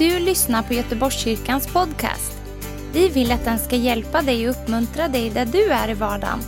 [0.00, 2.32] du lyssnar på Göteborgskyrkans podcast.
[2.92, 6.38] Vi vill att den ska hjälpa dig och uppmuntra dig där du är i vardagen.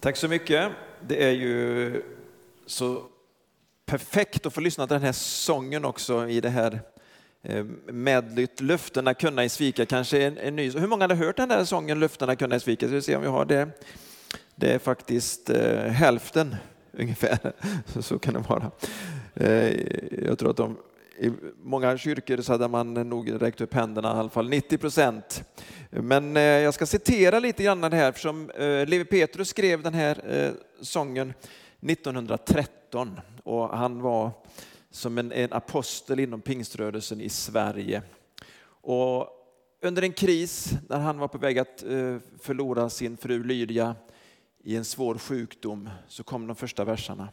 [0.00, 0.72] Tack så mycket.
[1.08, 2.02] Det är ju
[2.66, 3.02] så
[3.86, 6.80] perfekt att få lyssna till den här sången också i det här
[7.42, 10.70] medlyt medlytt Löftena kunna i svika kanske en, en ny.
[10.70, 12.86] Hur många hade hört den där sången Löftena kunna i svika?
[12.86, 13.68] Så vi se om vi har det.
[14.54, 16.56] Det är faktiskt eh, hälften
[16.92, 17.52] ungefär.
[17.86, 18.70] Så, så kan det vara.
[19.34, 19.72] Eh,
[20.24, 20.76] jag tror att de,
[21.18, 21.32] i
[21.62, 25.42] många kyrkor så hade man nog räckt upp händerna, i alla fall 90 procent.
[25.90, 29.94] Men eh, jag ska citera lite grann det här, eftersom eh, Levi Petrus skrev den
[29.94, 31.34] här eh, sången
[31.80, 34.30] 1913 och han var
[34.90, 38.02] som en, en apostel inom pingströrelsen i Sverige.
[38.80, 39.28] Och
[39.82, 43.96] under en kris när han var på väg att eh, förlora sin fru Lydia
[44.62, 47.28] i en svår sjukdom så kom de första verserna.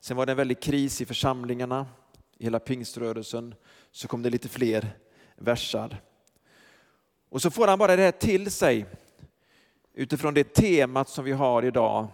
[0.00, 1.86] Sen var det en väldig kris i församlingarna,
[2.38, 3.54] i hela pingströrelsen,
[3.90, 4.98] så kom det lite fler
[5.36, 6.02] versar.
[7.28, 8.86] Och så får han bara det här till sig
[9.94, 12.06] utifrån det temat som vi har idag.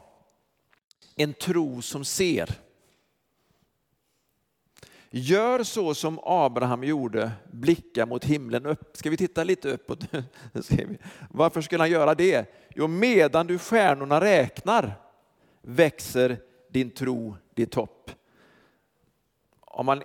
[1.16, 2.60] En tro som ser.
[5.12, 8.96] Gör så som Abraham gjorde, blicka mot himlen upp.
[8.96, 10.04] Ska vi titta lite uppåt?
[11.30, 12.54] Varför skulle han göra det?
[12.74, 14.94] Jo, medan du stjärnorna räknar
[15.62, 18.10] växer din tro ditt hopp.
[19.60, 20.02] Om man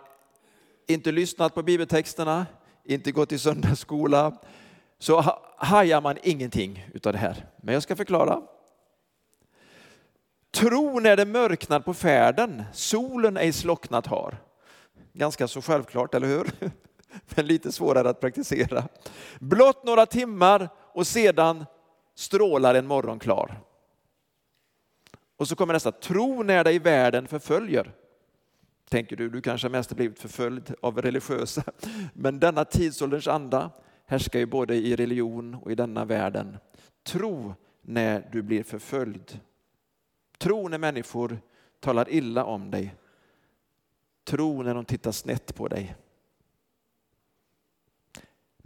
[0.87, 2.45] inte lyssnat på bibeltexterna,
[2.83, 4.37] inte gått i söndagsskola,
[4.99, 7.45] så hajar man ingenting utav det här.
[7.57, 8.41] Men jag ska förklara.
[10.51, 14.37] Tro när det mörknar på färden, solen ej slocknat har.
[15.17, 16.51] Ganska så självklart, eller hur?
[17.35, 18.83] Men lite svårare att praktisera.
[19.39, 21.65] Blott några timmar och sedan
[22.15, 23.61] strålar en morgon klar.
[25.37, 27.91] Och så kommer nästa, tro när dig världen förföljer.
[28.89, 31.63] Tänker du, du kanske mest har blivit förföljd av religiösa.
[32.13, 33.71] Men denna tidsålderns anda
[34.05, 36.57] härskar ju både i religion och i denna världen.
[37.03, 39.39] Tro när du blir förföljd.
[40.37, 41.39] Tro när människor
[41.79, 42.95] talar illa om dig.
[44.25, 45.95] Tro när de tittar snett på dig.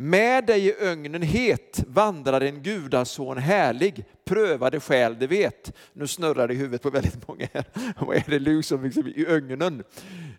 [0.02, 5.74] Med dig i ögnen het vandrar en gudason härlig, prövade själ det vet.
[5.94, 7.66] Nu snurrar det i huvudet på väldigt många här.
[8.06, 9.84] Vad är det liksom, liksom i ögnen?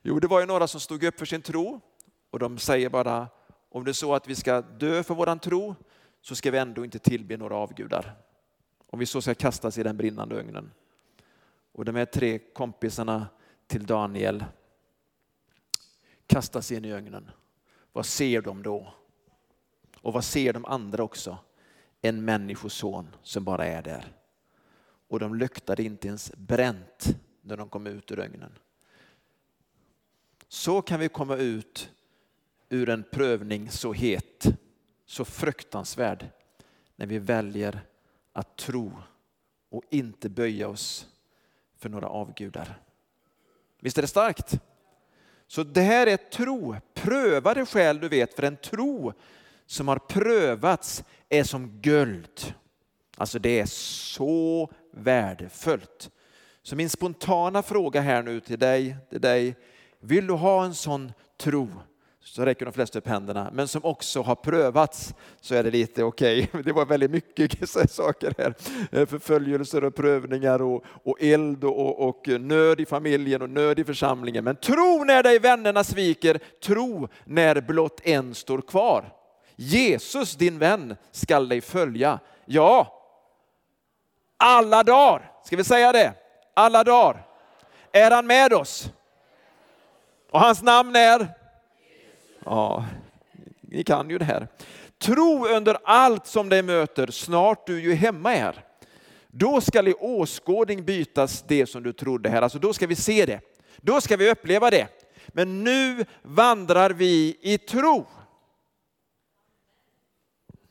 [0.02, 1.80] Jo, det var ju några som stod upp för sin tro
[2.30, 3.28] och de säger bara
[3.70, 5.74] om det är så att vi ska dö för våran tro
[6.20, 8.16] så ska vi ändå inte tillbe några avgudar.
[8.86, 10.70] Om vi så ska kastas i den brinnande ögnen.
[11.72, 13.26] Och de här tre kompisarna
[13.66, 14.44] till Daniel
[16.30, 17.30] kastas in i ögnen.
[17.92, 18.94] Vad ser de då?
[20.00, 21.38] Och vad ser de andra också?
[22.02, 24.16] En människoson som bara är där.
[25.08, 28.58] Och de luktade inte ens bränt när de kom ut ur ögnen.
[30.48, 31.90] Så kan vi komma ut
[32.68, 34.46] ur en prövning så het,
[35.06, 36.26] så fruktansvärd,
[36.96, 37.80] när vi väljer
[38.32, 38.92] att tro
[39.68, 41.08] och inte böja oss
[41.76, 42.82] för några avgudar.
[43.80, 44.60] Visst är det starkt?
[45.50, 46.76] Så det här är tro.
[46.94, 49.12] Pröva det själv du vet, för en tro
[49.66, 52.54] som har prövats är som guld.
[53.16, 56.10] Alltså det är så värdefullt.
[56.62, 59.56] Så min spontana fråga här nu till dig, till dig,
[60.00, 61.68] vill du ha en sån tro
[62.30, 66.04] så räcker de flesta upp händerna, men som också har prövats så är det lite
[66.04, 66.48] okej.
[66.52, 66.62] Okay.
[66.64, 68.54] Det var väldigt mycket saker här.
[68.92, 73.84] Eh, förföljelser och prövningar och, och eld och, och, nöd i familjen och nöd i
[73.84, 74.44] församlingen.
[74.44, 79.12] Men tro när dig vännerna sviker, tro när blott en står kvar.
[79.56, 82.18] Jesus din vän skall dig följa.
[82.44, 83.02] Ja,
[84.36, 85.32] alla dagar.
[85.44, 86.12] Ska vi säga det?
[86.54, 87.26] Alla dagar
[87.92, 88.90] är han med oss.
[90.30, 91.39] Och hans namn är
[92.44, 92.86] Ja,
[93.60, 94.48] ni kan ju det här.
[94.98, 98.64] Tro under allt som dig möter, snart du ju hemma är.
[99.28, 102.42] Då skall i åskådning bytas det som du trodde här.
[102.42, 103.40] Alltså då ska vi se det.
[103.76, 104.88] Då ska vi uppleva det.
[105.28, 108.06] Men nu vandrar vi i tro.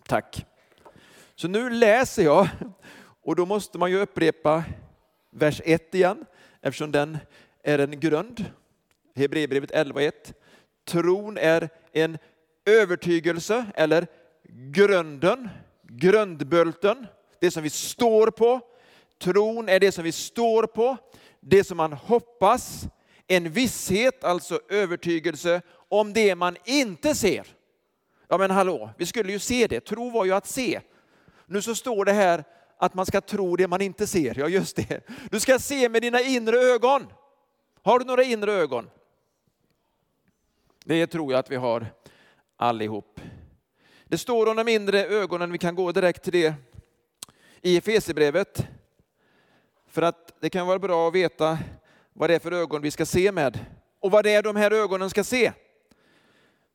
[0.08, 0.46] Tack.
[1.36, 2.48] Så nu läser jag
[3.24, 4.64] och då måste man ju upprepa
[5.30, 6.26] vers 1 igen
[6.62, 7.18] eftersom den
[7.64, 8.46] är en grund.
[9.16, 10.12] Hebreerbrevet 11.1.
[10.90, 12.18] Tron är en
[12.66, 14.08] övertygelse eller
[14.72, 15.50] grunden,
[15.84, 17.08] grundbulten,
[17.42, 18.60] det som vi står på.
[19.20, 20.98] Tron är det som vi står på,
[21.40, 22.88] det som man hoppas,
[23.28, 27.48] en visshet, alltså övertygelse om det man inte ser.
[28.28, 29.80] Ja men hallå, vi skulle ju se det.
[29.80, 30.82] Tro var ju att se.
[31.46, 32.44] Nu så står det här
[32.78, 34.40] att man ska tro det man inte ser.
[34.40, 35.08] Ja, just det.
[35.32, 37.08] Du ska se med dina inre ögon.
[37.84, 38.90] Har du några inre ögon?
[40.90, 41.86] Det tror jag att vi har
[42.58, 43.22] allihop.
[44.06, 46.54] Det står om de inre ögonen, vi kan gå direkt till det
[47.62, 48.68] i Efesierbrevet.
[49.88, 51.60] För att det kan vara bra att veta
[52.14, 53.66] vad det är för ögon vi ska se med
[54.00, 55.52] och vad det är de här ögonen ska se.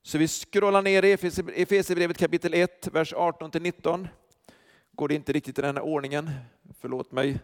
[0.03, 1.13] Så vi scrollar ner i
[1.63, 4.09] Efesierbrevet kapitel 1, vers 18 till 19.
[4.93, 6.31] Går det inte riktigt i den här ordningen,
[6.81, 7.39] förlåt mig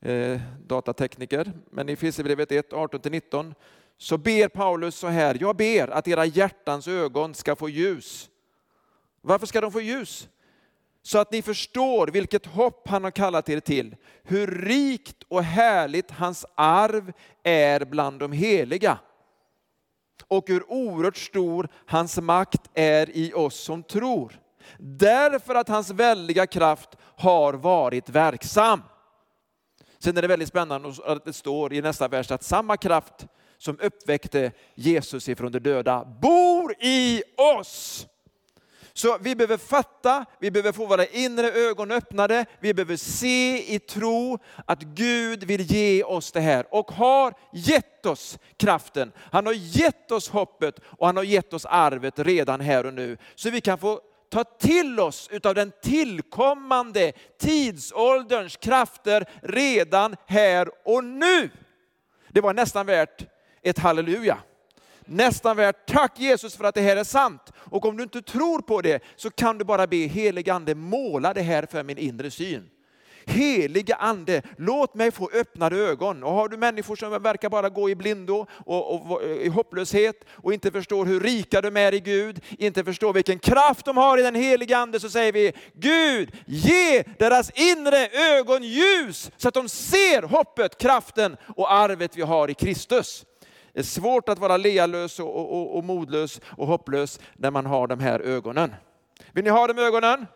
[0.00, 3.54] eh, datatekniker, men i Efesierbrevet 1, 18 till 19
[3.98, 8.30] så ber Paulus så här, jag ber att era hjärtans ögon ska få ljus.
[9.20, 10.28] Varför ska de få ljus?
[11.02, 16.10] Så att ni förstår vilket hopp han har kallat er till, hur rikt och härligt
[16.10, 17.12] hans arv
[17.42, 18.98] är bland de heliga
[20.28, 24.40] och hur oerhört stor hans makt är i oss som tror.
[24.78, 28.82] Därför att hans väldiga kraft har varit verksam.
[29.98, 33.26] Sen är det väldigt spännande att det står i nästa vers att samma kraft
[33.58, 37.22] som uppväckte Jesus ifrån de döda bor i
[37.58, 38.06] oss.
[38.96, 43.78] Så vi behöver fatta, vi behöver få våra inre ögon öppnade, vi behöver se i
[43.78, 49.12] tro att Gud vill ge oss det här och har gett oss kraften.
[49.18, 53.16] Han har gett oss hoppet och han har gett oss arvet redan här och nu.
[53.34, 54.00] Så vi kan få
[54.30, 61.50] ta till oss utav den tillkommande tidsålderns krafter redan här och nu.
[62.28, 63.35] Det var nästan värt
[63.70, 64.38] ett halleluja.
[65.04, 67.52] Nästan värt tack Jesus för att det här är sant.
[67.56, 71.34] Och om du inte tror på det så kan du bara be helig ande måla
[71.34, 72.70] det här för min inre syn.
[73.28, 76.22] Helige ande, låt mig få öppnade ögon.
[76.22, 80.24] Och har du människor som verkar bara gå i blindo och, och, och, i hopplöshet
[80.30, 84.18] och inte förstår hur rika de är i Gud, inte förstår vilken kraft de har
[84.18, 88.08] i den helige ande, så säger vi Gud, ge deras inre
[88.38, 93.24] ögon ljus så att de ser hoppet, kraften och arvet vi har i Kristus.
[93.76, 97.86] Det är svårt att vara lealös och, och, och modlös och hopplös när man har
[97.86, 98.74] de här ögonen.
[99.32, 100.26] Vill ni ha de ögonen?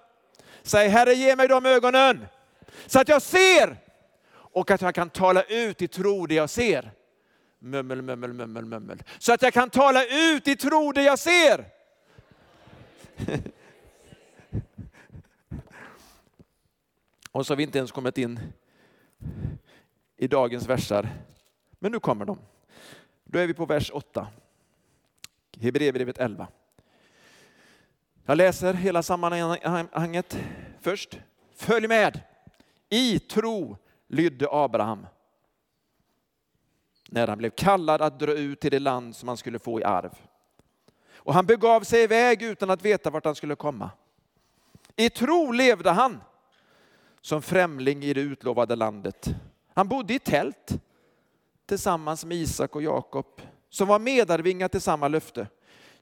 [0.63, 2.27] Säg Herre ge mig de ögonen
[2.87, 3.77] så att jag ser
[4.33, 6.93] och att jag kan tala ut i tro det jag ser.
[7.59, 9.03] Mummel, mummel, mummel, mummel.
[9.19, 11.65] Så att jag kan tala ut i tro det jag ser.
[17.33, 18.41] och så har vi inte ens kommit in
[20.17, 21.09] i dagens versar.
[21.79, 22.39] Men nu kommer de.
[23.33, 24.29] Då är vi på vers 8.
[25.61, 26.49] Hebreerbrevet 11.
[28.25, 30.39] Jag läser hela sammanhanget
[30.81, 31.19] först.
[31.55, 32.21] Följ med.
[32.89, 35.07] I tro lydde Abraham
[37.09, 39.85] när han blev kallad att dra ut till det land som han skulle få i
[39.85, 40.15] arv.
[41.15, 43.91] Och han begav sig iväg utan att veta vart han skulle komma.
[44.97, 46.21] I tro levde han
[47.21, 49.35] som främling i det utlovade landet.
[49.75, 50.81] Han bodde i tält
[51.71, 53.27] tillsammans med Isak och Jakob,
[53.69, 55.47] som var medarvingar till samma löfte.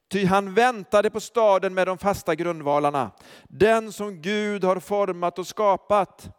[0.08, 3.10] Ty han väntade på staden med de fasta grundvalarna,
[3.48, 6.30] den som Gud har format och skapat.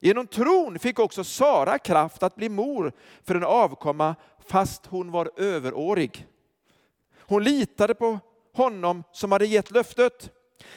[0.00, 2.92] Genom tron fick också Sara kraft att bli mor
[3.24, 4.14] för en avkomma
[4.46, 6.26] fast hon var överårig.
[7.20, 8.18] Hon litade på
[8.54, 10.30] honom som hade gett löftet.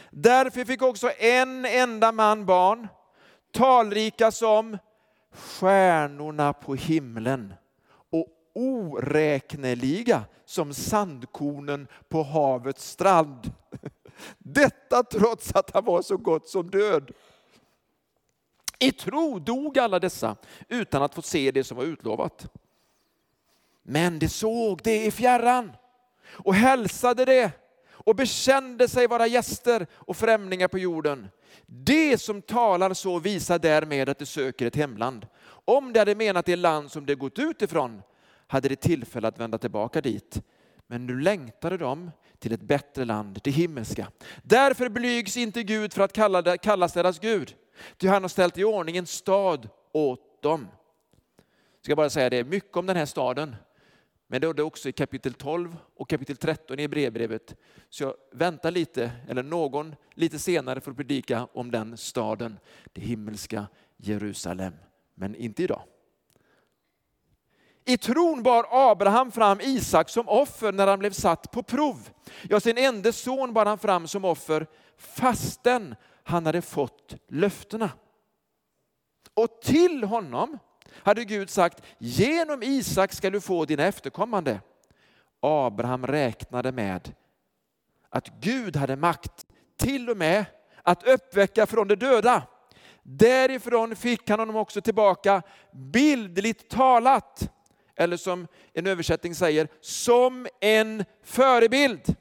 [0.10, 2.88] Därför fick också en enda man barn,
[3.54, 4.78] talrika som
[5.32, 7.54] stjärnorna på himlen
[8.10, 13.52] och oräkneliga som sandkornen på havets strand.
[14.38, 17.12] Detta trots att han var så gott som död.
[18.80, 20.36] I tro dog alla dessa
[20.68, 22.52] utan att få se det som var utlovat.
[23.84, 25.72] Men de såg det i fjärran
[26.28, 27.52] och hälsade det
[28.06, 31.28] och bekände sig vara gäster och främlingar på jorden.
[31.66, 35.28] Det som talar så visar därmed att de söker ett hemland.
[35.66, 38.02] Om de hade menat det land som de gått ut ifrån
[38.48, 40.42] hade de tillfälle att vända tillbaka dit.
[40.88, 44.12] Men nu längtade de till ett bättre land, det himmelska.
[44.44, 47.56] Därför blygs inte Gud för att kalla, kallas deras Gud.
[47.98, 50.68] Ty han har ställt i ordning en stad åt dem.
[51.78, 53.56] Jag ska bara säga det, mycket om den här staden.
[54.32, 57.56] Men det är också i kapitel 12 och kapitel 13 i brevbrevet.
[57.90, 62.60] Så jag väntar lite, eller någon lite senare för att predika om den staden,
[62.94, 63.68] det himmelska
[63.98, 64.74] Jerusalem.
[65.16, 65.82] Men inte idag.
[67.86, 72.10] I tron bar Abraham fram Isak som offer när han blev satt på prov.
[72.50, 74.68] Ja, sin enda son bar han fram som offer
[74.98, 77.92] fastän han hade fått löftena.
[79.34, 80.58] Och till honom
[80.92, 84.60] hade Gud sagt, genom Isak ska du få dina efterkommande.
[85.40, 87.14] Abraham räknade med
[88.10, 89.46] att Gud hade makt
[89.78, 90.46] till och med
[90.84, 92.44] att uppväcka från de döda.
[93.04, 97.52] Därifrån fick han honom också tillbaka bildligt talat.
[97.96, 102.16] Eller som en översättning säger, som en förebild.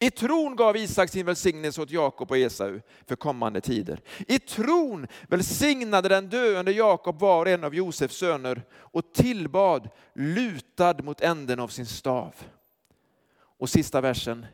[0.00, 4.00] I tron gav Isak sin välsignelse åt Jakob och Esau för kommande tider.
[4.28, 10.94] I tron välsignade den döende Jakob var och en av Josefs söner och tillbad lutad
[11.02, 12.34] mot änden av sin stav.
[13.58, 14.46] Och sista versen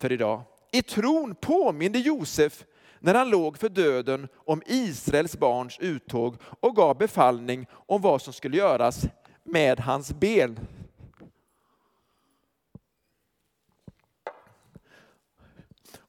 [0.00, 0.42] för idag.
[0.72, 2.64] I tron påminde Josef
[3.00, 8.32] när han låg för döden om Israels barns uttåg och gav befallning om vad som
[8.32, 9.04] skulle göras
[9.44, 10.58] med hans ben.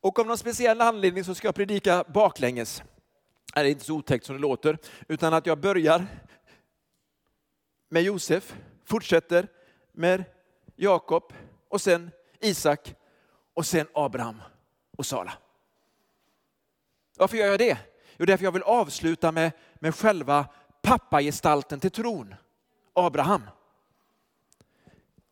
[0.07, 2.83] Och av någon speciell anledning så ska jag predika baklänges.
[3.53, 6.07] Det är inte så otäckt som det låter, utan att jag börjar
[7.89, 9.47] med Josef, fortsätter
[9.91, 10.23] med
[10.75, 11.33] Jakob
[11.69, 12.95] och sen Isak
[13.53, 14.41] och sen Abraham
[14.97, 15.33] och Sala.
[17.17, 17.77] Varför gör jag det?
[18.17, 20.45] Jo, därför jag vill avsluta med, med själva
[20.81, 22.35] pappagestalten till tron,
[22.93, 23.41] Abraham.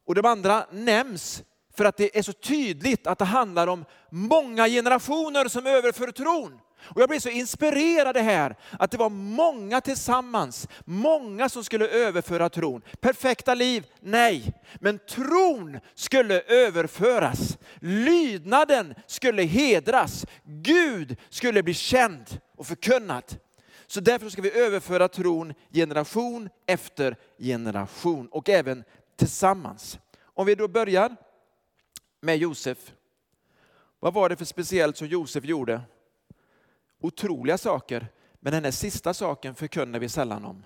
[0.05, 1.43] Och de andra nämns
[1.77, 6.59] för att det är så tydligt att det handlar om många generationer som överför tron.
[6.87, 12.49] Och jag blev så inspirerad här att det var många tillsammans, många som skulle överföra
[12.49, 12.81] tron.
[12.99, 13.85] Perfekta liv?
[13.99, 14.53] Nej.
[14.75, 17.57] Men tron skulle överföras.
[17.79, 20.25] Lydnaden skulle hedras.
[20.43, 23.23] Gud skulle bli känd och förkunnad.
[23.87, 28.83] Så därför ska vi överföra tron generation efter generation och även
[29.17, 29.99] tillsammans.
[30.23, 31.15] Om vi då börjar
[32.25, 32.93] med Josef.
[33.99, 35.81] Vad var det för speciellt som Josef gjorde?
[36.99, 38.07] Otroliga saker,
[38.39, 40.65] men den här sista saken förkunnar vi sällan om.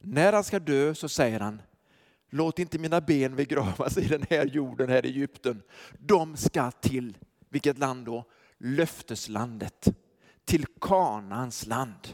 [0.00, 1.62] När han ska dö så säger han,
[2.30, 5.62] låt inte mina ben begravas i den här jorden, här i Egypten.
[5.98, 7.18] De ska till,
[7.48, 8.24] vilket land då?
[8.58, 9.88] Löfteslandet,
[10.44, 12.08] till Kanans land.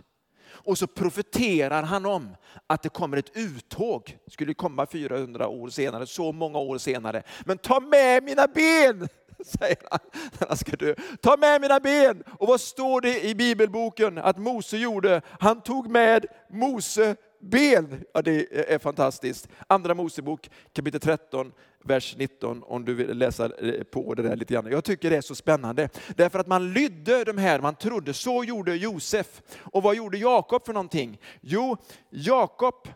[0.64, 5.68] Och så profeterar han om att det kommer ett uttåg, Det skulle komma 400 år
[5.68, 7.22] senare, så många år senare.
[7.44, 9.08] Men ta med mina ben,
[9.44, 10.00] säger han
[10.40, 10.94] när han ska dö.
[11.20, 12.22] Ta med mina ben!
[12.38, 15.22] Och vad står det i bibelboken att Mose gjorde?
[15.40, 18.04] Han tog med Mose ben.
[18.14, 19.48] Ja, det är fantastiskt.
[19.66, 21.52] Andra Mosebok kapitel 13,
[21.84, 24.66] vers 19 om du vill läsa eh, på det där lite grann.
[24.70, 25.88] Jag tycker det är så spännande.
[26.16, 29.42] Därför att man lydde de här, man trodde, så gjorde Josef.
[29.58, 31.18] Och vad gjorde Jakob för någonting?
[31.40, 31.76] Jo,
[32.10, 32.88] Jakob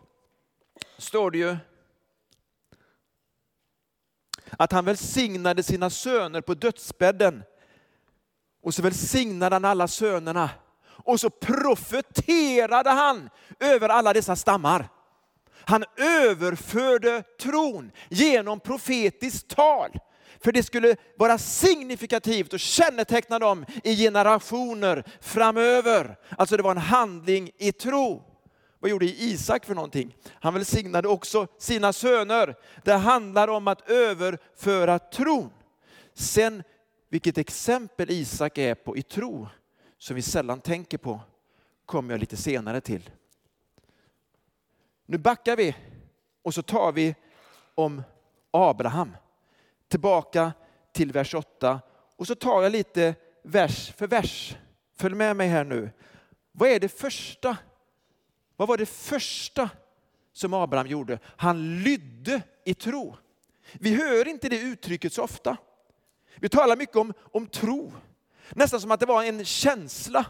[0.97, 1.57] står det ju
[4.57, 7.43] att han välsignade sina söner på dödsbädden.
[8.61, 10.49] Och så välsignade han alla sönerna
[11.03, 13.29] och så profeterade han
[13.59, 14.89] över alla dessa stammar.
[15.65, 19.99] Han överförde tron genom profetiskt tal.
[20.43, 26.17] För det skulle vara signifikativt och känneteckna dem i generationer framöver.
[26.37, 28.23] Alltså det var en handling i tro.
[28.79, 30.15] Vad gjorde Isak för någonting?
[30.33, 32.55] Han välsignade också sina söner.
[32.83, 35.49] Det handlar om att överföra tron.
[36.13, 36.63] Sen
[37.09, 39.47] vilket exempel Isak är på i tro,
[39.99, 41.19] som vi sällan tänker på,
[41.85, 43.09] kommer jag lite senare till.
[45.05, 45.75] Nu backar vi
[46.41, 47.15] och så tar vi
[47.75, 48.03] om
[48.51, 49.17] Abraham.
[49.87, 50.53] Tillbaka
[50.91, 51.79] till vers 8
[52.15, 54.57] och så tar jag lite vers för vers.
[54.95, 55.89] Följ med mig här nu.
[56.51, 57.57] Vad är det första?
[58.55, 59.69] Vad var det första
[60.33, 61.19] som Abraham gjorde?
[61.25, 63.15] Han lydde i tro.
[63.73, 65.57] Vi hör inte det uttrycket så ofta.
[66.35, 67.93] Vi talar mycket om, om tro.
[68.51, 70.25] Nästan som att det var en känsla.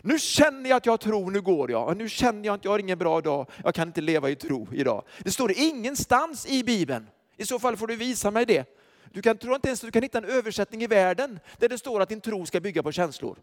[0.00, 1.96] Nu känner jag att jag tror, nu går jag.
[1.96, 4.68] Nu känner jag att jag har ingen bra dag, jag kan inte leva i tro
[4.72, 5.04] idag.
[5.18, 7.08] Det står det ingenstans i Bibeln.
[7.36, 8.64] I så fall får du visa mig det.
[9.12, 12.00] Du kan, tror inte ens du kan hitta en översättning i världen där det står
[12.00, 13.38] att din tro ska bygga på känslor.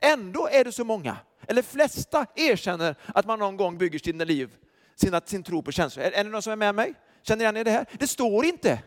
[0.00, 1.16] Ändå är det så många,
[1.46, 4.56] eller flesta erkänner att man någon gång bygger sina liv,
[4.94, 6.04] sin, sin tro på känslor.
[6.04, 6.94] Är, är det någon som är med mig?
[7.22, 7.86] Känner igen det här?
[7.98, 8.82] Det står inte.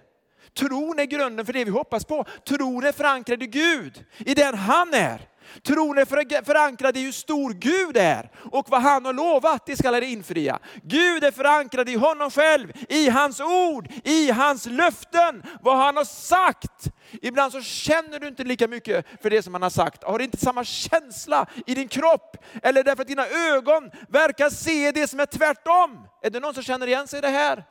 [0.58, 2.26] Tron är grunden för det vi hoppas på.
[2.48, 5.32] Tron är förankrad i Gud, i den han är.
[5.64, 9.92] Tron är förankrad i hur stor Gud är och vad han har lovat, det ska
[9.92, 10.60] han infria.
[10.84, 16.04] Gud är förankrad i honom själv, i hans ord, i hans löften, vad han har
[16.04, 16.88] sagt.
[17.22, 20.04] Ibland så känner du inte lika mycket för det som han har sagt.
[20.04, 24.92] Har du inte samma känsla i din kropp eller därför att dina ögon verkar se
[24.92, 26.08] det som är tvärtom.
[26.22, 27.64] Är det någon som känner igen sig i det här?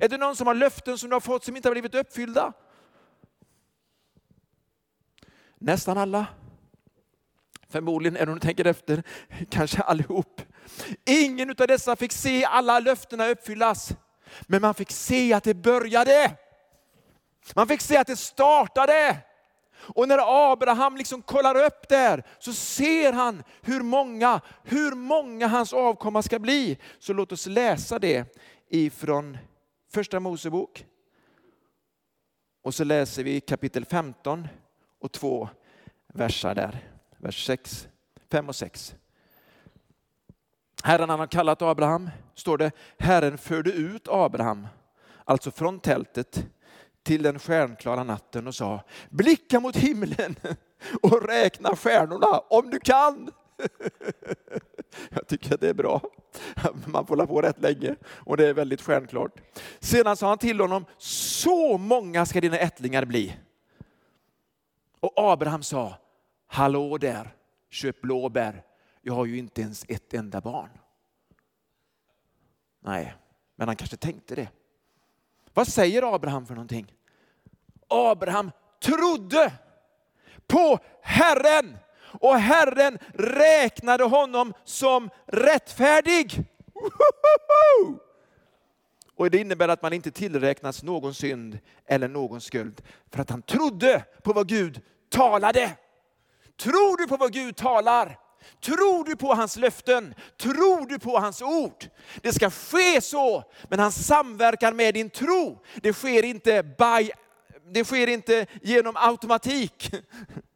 [0.00, 2.52] Är det någon som har löften som du har fått som inte har blivit uppfyllda?
[5.58, 6.26] Nästan alla.
[7.68, 9.02] Förmodligen, är du tänker efter,
[9.50, 10.42] kanske allihop.
[11.04, 13.92] Ingen av dessa fick se alla löftena uppfyllas.
[14.42, 16.36] Men man fick se att det började.
[17.54, 19.16] Man fick se att det startade.
[19.76, 25.72] Och när Abraham liksom kollar upp där så ser han hur många, hur många hans
[25.72, 26.78] avkomma ska bli.
[26.98, 28.36] Så låt oss läsa det
[28.68, 29.38] ifrån
[29.96, 30.86] första Mosebok.
[32.62, 34.48] Och så läser vi kapitel 15
[35.00, 35.48] och två
[36.06, 36.88] versar där.
[37.18, 37.88] Vers 6,
[38.30, 38.94] 5 och 6.
[40.82, 44.66] Herren han har kallat Abraham, står det, Herren förde ut Abraham,
[45.24, 46.46] alltså från tältet
[47.02, 50.36] till den stjärnklara natten och sa, blicka mot himlen
[51.02, 53.30] och räkna stjärnorna om du kan.
[55.10, 56.00] Jag tycker att det är bra.
[56.86, 59.40] Man får hålla på rätt länge och det är väldigt stjärnklart.
[59.80, 63.36] Sedan sa han till honom, så många ska dina ättlingar bli.
[65.00, 65.94] Och Abraham sa,
[66.46, 67.34] hallå där,
[67.70, 68.62] köp blåbär.
[69.02, 70.70] Jag har ju inte ens ett enda barn.
[72.80, 73.14] Nej,
[73.56, 74.48] men han kanske tänkte det.
[75.54, 76.94] Vad säger Abraham för någonting?
[77.88, 78.50] Abraham
[78.80, 79.52] trodde
[80.46, 81.76] på Herren
[82.20, 86.44] och Herren räknade honom som rättfärdig.
[89.16, 93.42] Och det innebär att man inte tillräknas någon synd eller någon skuld för att han
[93.42, 95.76] trodde på vad Gud talade.
[96.56, 98.18] Tror du på vad Gud talar?
[98.60, 100.14] Tror du på hans löften?
[100.36, 101.88] Tror du på hans ord?
[102.22, 105.62] Det ska ske så, men han samverkar med din tro.
[105.82, 107.10] Det sker inte, by,
[107.72, 109.90] det sker inte genom automatik.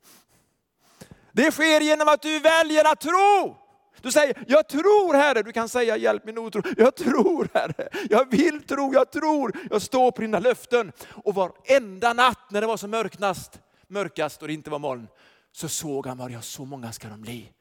[1.32, 3.56] Det sker genom att du väljer att tro.
[4.02, 5.42] Du säger, jag tror Herre.
[5.42, 6.62] Du kan säga, hjälp min otro.
[6.76, 7.88] Jag tror Herre.
[8.10, 9.58] Jag vill tro, jag tror.
[9.70, 10.92] Jag står på dina löften.
[11.24, 15.08] Och varenda natt när det var som mörknast, mörkast och det inte var moln,
[15.52, 17.52] så såg han, var jag så många ska de bli.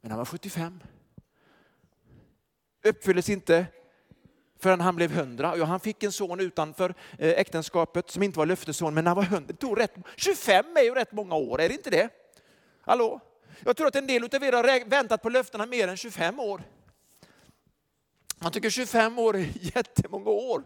[0.00, 0.80] Men han var 75.
[2.84, 3.66] Uppfylldes inte
[4.58, 5.54] förrän han blev 100.
[5.56, 9.22] Ja, han fick en son utanför eh, äktenskapet som inte var löftesson, men han var
[9.22, 9.44] 100.
[9.46, 12.08] Det tog rätt, 25 är ju rätt många år, är det inte det?
[12.82, 13.20] Hallå?
[13.64, 16.62] Jag tror att en del av er har väntat på löftena mer än 25 år.
[18.38, 19.40] Man tycker 25 år är
[19.76, 20.64] jättemånga år.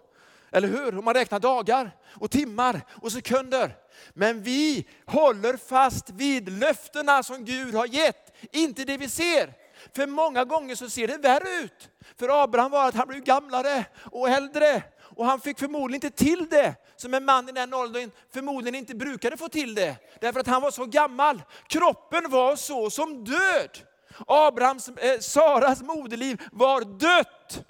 [0.53, 0.99] Eller hur?
[0.99, 3.77] Om man räknar dagar och timmar och sekunder.
[4.13, 9.53] Men vi håller fast vid löftena som Gud har gett, inte det vi ser.
[9.93, 11.91] För många gånger så ser det värre ut.
[12.19, 16.49] För Abraham var att han blev gamlare och äldre och han fick förmodligen inte till
[16.51, 19.97] det som en man i den åldern förmodligen inte brukade få till det.
[20.21, 21.43] Därför att han var så gammal.
[21.67, 23.79] Kroppen var så som död.
[24.27, 27.65] Abrahams, eh, Saras moderliv var dött.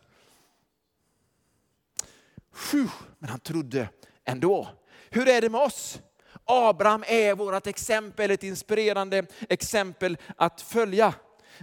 [3.19, 3.89] Men han trodde
[4.25, 4.69] ändå.
[5.11, 6.01] Hur är det med oss?
[6.45, 11.15] Abraham är vårt exempel, ett inspirerande exempel att följa.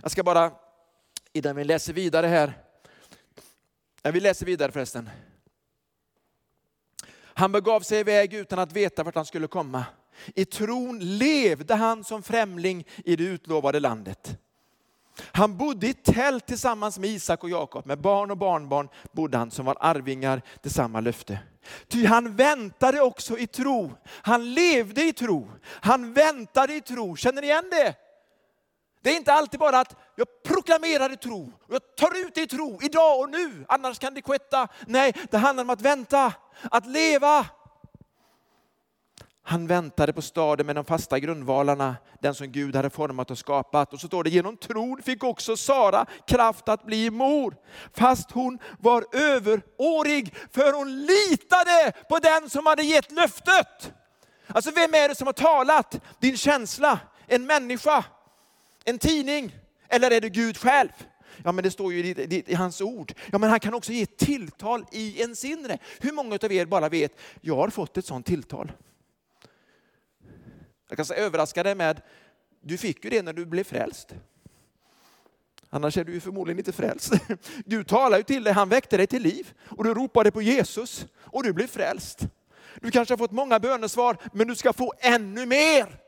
[0.02, 0.52] Jag ska bara,
[1.34, 2.54] innan vi läser vidare här,
[4.04, 5.10] vi läser vidare förresten.
[7.34, 9.86] Han begav sig iväg utan att veta vart han skulle komma.
[10.36, 14.38] I tron levde han som främling i det utlovade landet.
[15.32, 17.86] Han bodde i tält tillsammans med Isak och Jakob.
[17.86, 21.40] Med barn och barnbarn bodde han som var arvingar till samma löfte.
[21.88, 23.92] Ty han väntade också i tro.
[24.06, 25.52] Han levde i tro.
[25.64, 27.16] Han väntade i tro.
[27.16, 27.96] Känner ni igen det?
[29.04, 32.48] Det är inte alltid bara att jag proklamerar i tro, jag tar ut det i
[32.48, 34.68] tro idag och nu, annars kan det kvitta.
[34.88, 36.34] Nej, det handlar om att vänta,
[36.72, 37.46] att leva.
[39.44, 43.94] Han väntade på staden med de fasta grundvalarna, den som Gud hade format och skapat.
[43.94, 47.56] Och så står det, genom tron fick också Sara kraft att bli mor,
[47.94, 53.94] fast hon var överårig, för hon litade på den som hade gett löftet.
[54.48, 56.00] Alltså vem är det som har talat?
[56.20, 58.04] Din känsla, en människa,
[58.86, 59.56] en tidning,
[59.90, 60.90] eller är det Gud själv?
[61.44, 63.14] Ja men det står ju i, i, hans ord.
[63.32, 65.78] Ja men han kan också ge tilltal i ens inre.
[66.00, 68.72] Hur många av er bara vet, jag har fått ett sånt tilltal.
[70.90, 72.02] Jag kan överraska dig med,
[72.62, 74.14] du fick ju det när du blev frälst.
[75.70, 77.14] Annars är du ju förmodligen inte frälst.
[77.66, 81.06] Du talar ju till dig, han väckte dig till liv och du ropade på Jesus
[81.20, 82.20] och du blev frälst.
[82.82, 86.02] Du kanske har fått många bönesvar, men du ska få ännu mer.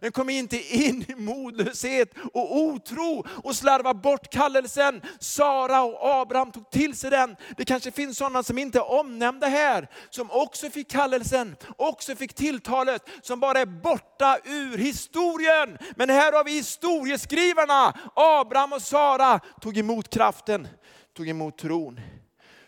[0.00, 5.02] Men kom inte in i modlöshet och otro och slarva bort kallelsen.
[5.20, 7.36] Sara och Abraham tog till sig den.
[7.56, 12.34] Det kanske finns sådana som inte är omnämnda här, som också fick kallelsen, också fick
[12.34, 15.78] tilltalet, som bara är borta ur historien.
[15.96, 17.94] Men här har vi historieskrivarna.
[18.14, 20.68] Abraham och Sara tog emot kraften,
[21.16, 22.00] tog emot tron.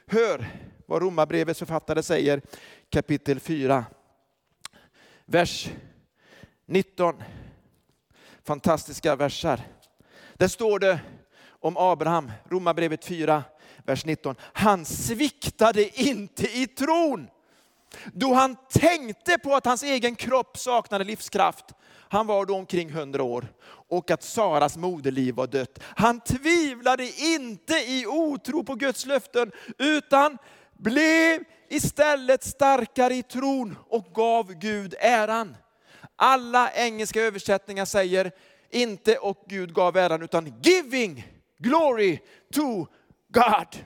[0.07, 0.47] Hör
[0.87, 2.43] vad Romarbrevets författare säger
[2.91, 3.85] kapitel 4,
[5.27, 5.69] vers
[6.71, 7.23] 19
[8.45, 9.61] fantastiska versar.
[10.35, 11.01] Där står det
[11.61, 13.45] om Abraham, Romarbrevet 4,
[13.85, 14.35] vers 19.
[14.41, 17.29] Han sviktade inte i tron.
[18.13, 21.65] Då han tänkte på att hans egen kropp saknade livskraft.
[22.09, 23.53] Han var då omkring 100 år
[23.89, 25.79] och att Saras moderliv var dött.
[25.83, 30.39] Han tvivlade inte i otro på Guds löften utan
[30.79, 35.57] blev istället starkare i tron och gav Gud äran.
[36.23, 38.33] Alla engelska översättningar säger
[38.71, 41.27] inte och Gud gav äran utan giving
[41.59, 42.19] glory
[42.53, 42.87] to
[43.29, 43.85] God.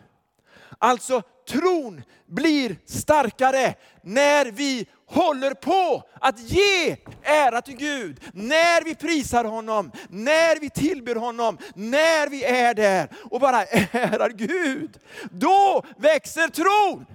[0.79, 8.21] Alltså tron blir starkare när vi håller på att ge ära till Gud.
[8.33, 14.31] När vi prisar honom, när vi tillber honom, när vi är där och bara ärar
[14.31, 14.99] Gud.
[15.31, 17.07] Då växer tron.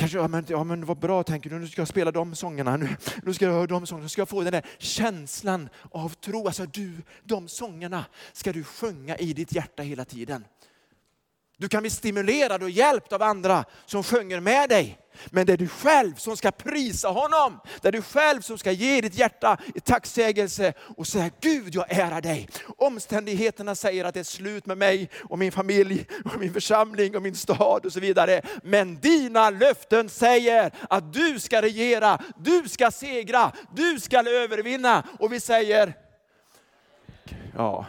[0.00, 2.76] Kanske, ja men, ja men vad bra tänker du, nu ska jag spela de sångerna,
[2.76, 6.08] nu, nu ska jag höra de sångerna, nu ska jag få den där känslan av
[6.08, 6.46] tro.
[6.46, 6.92] Alltså du,
[7.24, 10.44] de sångerna ska du sjunga i ditt hjärta hela tiden.
[11.56, 14.98] Du kan bli stimulerad och hjälpt av andra som sjunger med dig.
[15.26, 17.60] Men det är du själv som ska prisa honom.
[17.80, 21.84] Det är du själv som ska ge ditt hjärta i tacksägelse och säga Gud jag
[21.88, 22.48] ärar dig.
[22.76, 27.22] Omständigheterna säger att det är slut med mig och min familj och min församling och
[27.22, 28.42] min stad och så vidare.
[28.62, 35.04] Men dina löften säger att du ska regera, du ska segra, du ska övervinna.
[35.18, 35.94] Och vi säger,
[37.56, 37.86] ja,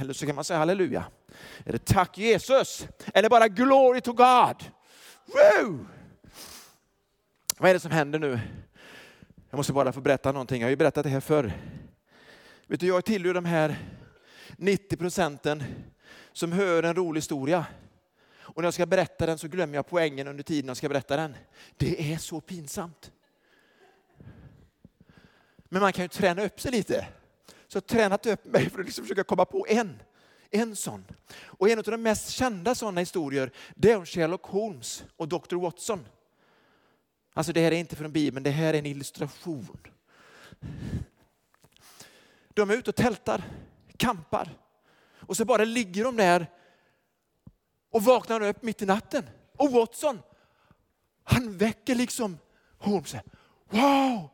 [0.00, 1.04] eller så kan man säga halleluja.
[1.64, 2.86] Är det tack Jesus?
[3.14, 4.64] Eller bara glory to God?
[5.26, 5.86] Woo!
[7.62, 8.40] Vad är det som händer nu?
[9.50, 10.60] Jag måste bara få berätta någonting.
[10.60, 11.52] Jag har ju berättat det här förr.
[12.66, 13.76] Vet du, jag tillhör de här
[14.56, 15.62] 90 procenten
[16.32, 17.66] som hör en rolig historia.
[18.36, 21.16] Och när jag ska berätta den så glömmer jag poängen under tiden jag ska berätta
[21.16, 21.36] den.
[21.76, 23.12] Det är så pinsamt.
[25.64, 27.06] Men man kan ju träna upp sig lite.
[27.68, 30.02] Så jag har tränat upp mig för att liksom försöka komma på en.
[30.50, 31.04] En sån.
[31.44, 35.56] Och en av de mest kända sådana historier, det är om Sherlock Holmes och Dr.
[35.56, 36.04] Watson.
[37.32, 39.78] Alltså det här är inte från Bibeln, det här är en illustration.
[42.54, 43.42] De är ute och tältar,
[43.96, 44.58] kampar.
[45.26, 46.46] Och så bara ligger de där
[47.90, 49.24] och vaknar upp mitt i natten.
[49.56, 50.22] Och Watson,
[51.24, 52.38] han väcker liksom
[52.78, 53.14] Holmes.
[53.70, 54.30] Wow!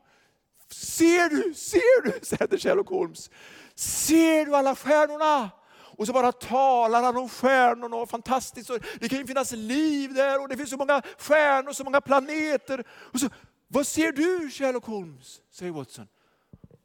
[0.71, 3.31] Ser du, ser du, säger Sherlock Holmes.
[3.75, 5.51] Ser du alla stjärnorna?
[5.99, 8.71] Och så bara talar han om stjärnorna och fantastiskt.
[8.71, 12.01] Och det kan ju finnas liv där och det finns så många stjärnor, så många
[12.01, 12.85] planeter.
[12.91, 13.29] Och så,
[13.69, 15.41] vad ser du Sherlock Holmes?
[15.51, 16.09] säger Watson.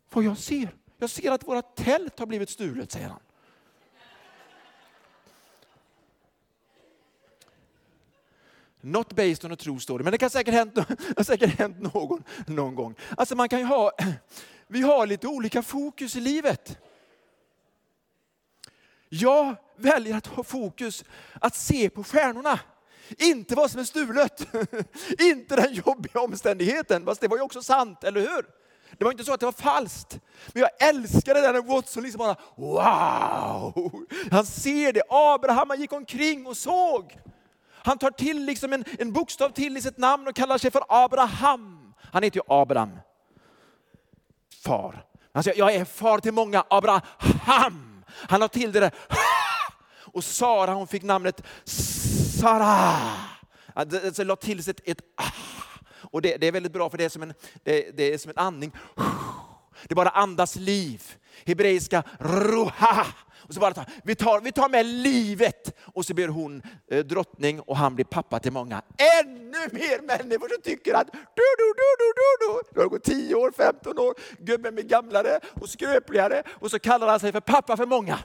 [0.10, 0.70] Vad jag ser?
[0.98, 3.20] Jag ser att våra tält har blivit stulet, säger han.
[8.82, 10.78] Not based on a true story, men det kan säkert hänt,
[11.18, 12.96] har säkert hänt någon, någon gång.
[13.18, 13.92] Alltså man kan ju ha,
[14.68, 16.80] vi har lite olika fokus i livet.
[19.16, 21.04] Jag väljer att ha fokus
[21.42, 22.60] att se på stjärnorna.
[23.18, 24.48] Inte vad som är stulet,
[25.20, 27.06] inte den jobbiga omständigheten.
[27.06, 28.46] Fast det var ju också sant, eller hur?
[28.98, 30.20] Det var inte så att det var falskt.
[30.54, 33.92] Men jag älskade det när Watson liksom bara, wow!
[34.32, 35.02] Han ser det.
[35.10, 37.18] Abraham han gick omkring och såg.
[37.72, 40.84] Han tar till liksom en, en bokstav till i sitt namn och kallar sig för
[40.90, 41.94] Abraham.
[42.12, 43.00] Han heter ju Abraham.
[44.64, 45.06] Far.
[45.34, 47.93] Han säger, jag är far till många, Abraham.
[48.14, 48.92] Han har till det där.
[50.14, 51.44] Och Sara hon fick namnet
[52.40, 53.00] Sara.
[53.86, 55.32] Det la till sig ett, ett ah.
[56.14, 58.30] Och det, det, är väldigt bra för det är som en, det, det är som
[58.30, 58.72] en andning.
[59.84, 61.04] Det bara andas liv.
[61.46, 63.06] Hebreiska ruha.
[63.48, 67.60] Och så bara vi, tar, vi tar med livet och så blir hon eh, drottning
[67.60, 68.82] och han blir pappa till många.
[69.24, 72.62] Ännu mer människor som tycker att du, du, du, du, du, du.
[72.74, 77.08] Det har gått 10 år, 15 år, gubben blir gamlare och skröpligare och så kallar
[77.08, 78.20] han sig för pappa för många.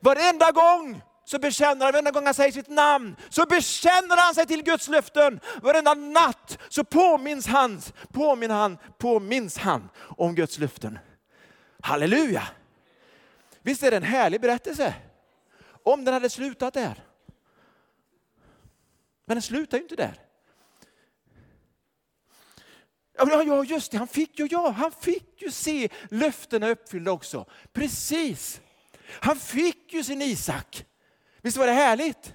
[0.00, 4.46] Varenda gång så bekänner han, varenda gång han säger sitt namn, så bekänner han sig
[4.46, 5.40] till Guds löften.
[5.62, 7.80] Varenda natt så påminns han,
[8.12, 10.98] påminner han, påminns han om Guds löften.
[11.82, 12.42] Halleluja!
[13.62, 14.94] Visst är det en härlig berättelse?
[15.82, 17.04] Om den hade slutat där.
[19.24, 20.20] Men den slutar ju inte där.
[23.16, 27.46] Ja, ja, just det, han fick ju, ja, han fick ju se löftena uppfyllda också.
[27.72, 28.60] Precis.
[29.08, 30.86] Han fick ju sin Isak.
[31.42, 32.34] Visst var det härligt?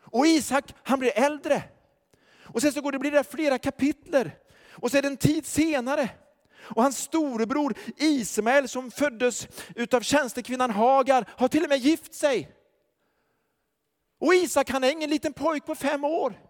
[0.00, 1.62] Och Isak, han blir äldre.
[2.42, 4.38] Och sen så går det, blir det flera kapitler.
[4.70, 6.08] Och så är det en tid senare
[6.62, 9.48] och hans storebror Ismael som föddes
[9.92, 12.48] av tjänstekvinnan Hagar har till och med gift sig.
[14.18, 16.40] Och Isak han är ingen liten pojk på fem år.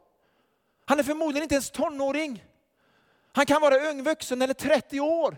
[0.84, 2.44] Han är förmodligen inte ens tonåring.
[3.32, 5.36] Han kan vara ungvuxen eller 30 år.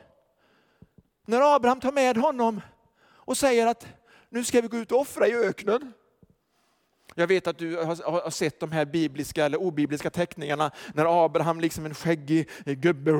[1.27, 2.61] När Abraham tar med honom
[3.07, 3.87] och säger att
[4.29, 5.93] nu ska vi gå ut och offra i öknen.
[7.15, 11.87] Jag vet att du har sett de här bibliska eller obibliska teckningarna när Abraham, liksom
[11.87, 13.13] en skäggig gubbe,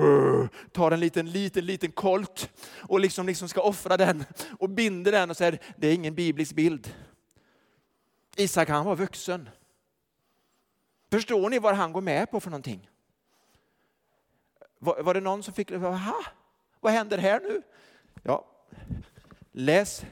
[0.73, 4.25] tar en liten, liten, liten kolt och liksom, liksom ska offra den
[4.59, 6.95] och binder den och säger, det är ingen biblisk bild.
[8.37, 9.49] Isak han var vuxen.
[11.11, 12.91] Förstår ni vad han går med på för någonting?
[14.79, 16.25] Var, var det någon som fick, aha,
[16.81, 17.63] vad händer här nu?
[18.23, 18.47] Ja,
[19.53, 20.05] läs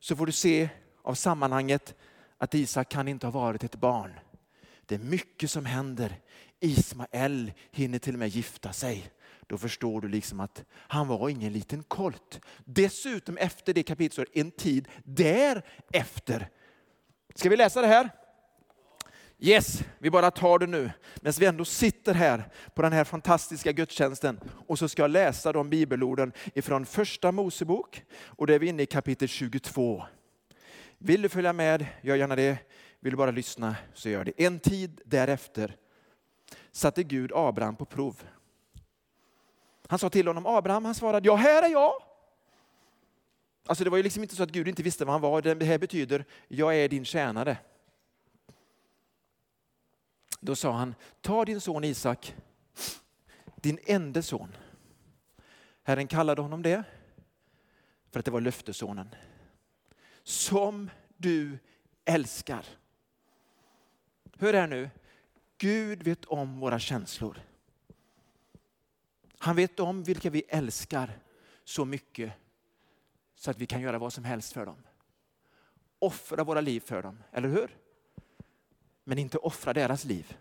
[0.00, 0.68] så får du se
[1.02, 1.94] av sammanhanget
[2.42, 4.12] att Isak kan inte ha varit ett barn.
[4.86, 6.20] Det är mycket som händer.
[6.60, 9.10] Ismael hinner till och med gifta sig.
[9.46, 12.40] Då förstår du liksom att han var ingen liten kolt.
[12.64, 16.48] Dessutom efter det kapitlet, en tid därefter.
[17.34, 18.10] Ska vi läsa det här?
[19.38, 20.90] Yes, vi bara tar det nu.
[21.14, 24.40] Medan vi ändå sitter här på den här fantastiska gudstjänsten.
[24.66, 28.02] Och så ska jag läsa de bibelorden ifrån första Mosebok.
[28.24, 30.04] Och det är vi inne i kapitel 22.
[31.04, 32.58] Vill du följa med, gör gärna det.
[33.00, 34.44] Vill du bara lyssna, så gör det.
[34.44, 35.76] En tid därefter
[36.70, 38.22] satte Gud Abraham på prov.
[39.86, 41.92] Han sa till honom, Abraham, han svarade, ja här är jag.
[43.66, 45.42] Alltså det var ju liksom inte så att Gud inte visste vad han var.
[45.42, 47.56] Det här betyder, jag är din tjänare.
[50.40, 52.34] Då sa han, ta din son Isak,
[53.56, 54.56] din enda son.
[55.82, 56.84] Herren kallade honom det
[58.10, 59.14] för att det var löftesonen
[60.22, 61.58] som du
[62.04, 62.66] älskar.
[64.38, 64.90] Hör här nu,
[65.58, 67.40] Gud vet om våra känslor.
[69.38, 71.18] Han vet om vilka vi älskar
[71.64, 72.32] så mycket
[73.34, 74.82] så att vi kan göra vad som helst för dem.
[75.98, 77.76] Offra våra liv för dem, eller hur?
[79.04, 80.36] Men inte offra deras liv.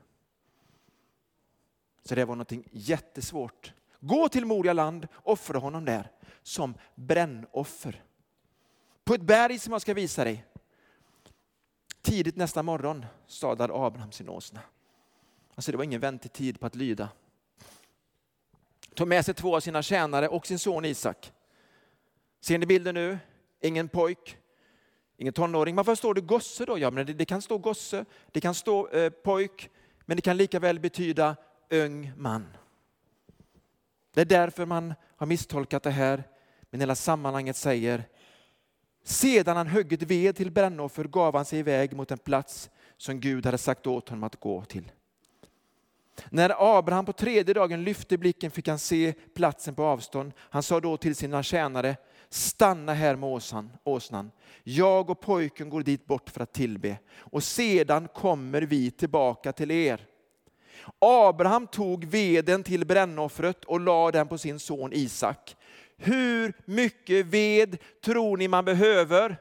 [2.04, 3.74] Så det var något jättesvårt.
[4.00, 8.04] Gå till Moria land, offra honom där som brännoffer
[9.04, 10.46] på ett berg som jag ska visa dig.
[12.02, 14.60] Tidigt nästa morgon stadade Abraham sin åsna.
[15.56, 17.10] Alltså det var ingen väntetid på att lyda.
[18.96, 21.32] Tog med sig två av sina tjänare och sin son Isak.
[22.42, 23.20] Ser ni bilden nu?
[23.62, 24.38] Ingen pojk,
[25.18, 25.76] ingen tonåring.
[25.76, 26.80] Varför står det gosse då?
[26.80, 29.70] Ja, men det, det kan stå gosse, det kan stå eh, pojk,
[30.06, 31.36] men det kan lika väl betyda
[31.70, 32.58] ung man.
[34.14, 36.24] Det är därför man har misstolkat det här.
[36.70, 38.04] Men hela sammanhanget säger
[39.04, 43.46] sedan han huggit ved till brännoffer gav han sig iväg mot en plats som Gud
[43.46, 44.92] hade sagt åt honom att gå till.
[46.30, 50.34] När Abraham på tredje dagen lyfte blicken fick han se platsen på avstånd.
[50.38, 51.96] Han sa då till sina tjänare,
[52.30, 54.32] stanna här med åsan, åsnan.
[54.64, 59.72] Jag och pojken går dit bort för att tillbe och sedan kommer vi tillbaka till
[59.72, 60.08] er.
[61.00, 65.56] Abraham tog veden till brännoffret och lade den på sin son Isak.
[66.04, 69.38] Hur mycket ved tror ni man behöver?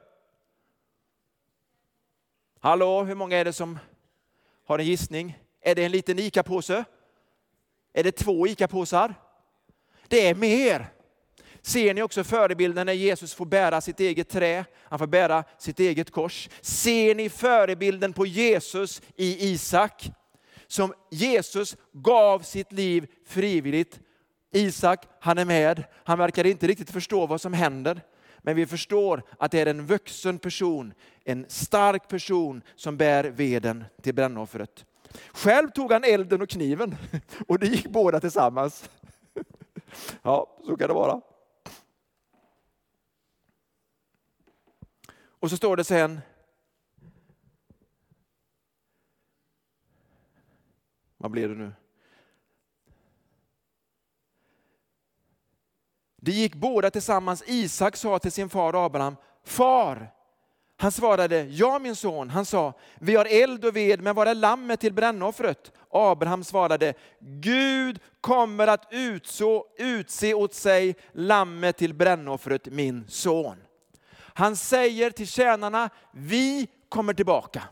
[2.60, 3.78] Hallå, hur många är det som
[4.66, 5.38] har en gissning?
[5.60, 6.84] Är det en liten ICA-påse?
[7.92, 9.14] Är det två ICA-påsar?
[10.08, 10.86] Det är mer.
[11.62, 15.80] Ser ni också förebilden när Jesus får bära sitt eget trä, han får bära sitt
[15.80, 16.48] eget kors.
[16.60, 20.10] Ser ni förebilden på Jesus i Isak?
[20.66, 24.00] Som Jesus gav sitt liv frivilligt
[24.50, 25.84] Isak, han är med.
[26.04, 28.00] Han verkar inte riktigt förstå vad som händer.
[28.38, 33.84] Men vi förstår att det är en vuxen person, en stark person som bär veden
[34.02, 34.84] till brännoffret.
[35.32, 36.96] Själv tog han elden och kniven
[37.48, 38.90] och det gick båda tillsammans.
[40.22, 41.20] Ja, så kan det vara.
[45.22, 46.20] Och så står det sen,
[51.16, 51.72] vad blir det nu?
[56.20, 57.42] De gick båda tillsammans.
[57.46, 60.10] Isak sa till sin far Abraham, far.
[60.76, 62.30] Han svarade, ja min son.
[62.30, 65.72] Han sa, vi har eld och ved, men var är lammet till brännoffret?
[65.90, 73.56] Abraham svarade, Gud kommer att utså, utse åt sig lammet till brännoffret, min son.
[74.18, 77.62] Han säger till tjänarna, vi kommer tillbaka.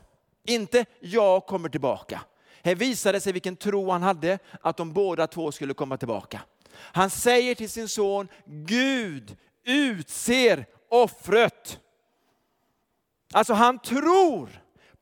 [0.45, 2.21] Inte jag kommer tillbaka.
[2.63, 6.41] Här visade sig vilken tro han hade, att de båda två skulle komma tillbaka.
[6.73, 11.79] Han säger till sin son, Gud utser offret.
[13.33, 14.49] Alltså han tror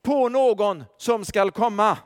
[0.02, 1.98] på någon som skall komma.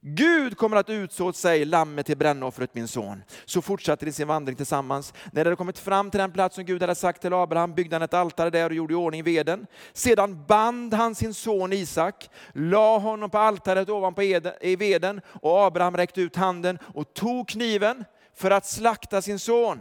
[0.00, 3.22] Gud kommer att utse åt sig lammet till brännoffret min son.
[3.44, 5.14] Så fortsatte de sin vandring tillsammans.
[5.32, 7.96] När de hade kommit fram till den plats som Gud hade sagt till Abraham byggde
[7.96, 9.66] han ett altare där och gjorde i ordning veden.
[9.92, 14.22] Sedan band han sin son Isak, la honom på altaret ovanpå
[14.60, 18.04] i veden och Abraham räckte ut handen och tog kniven
[18.38, 19.80] för att slakta sin son.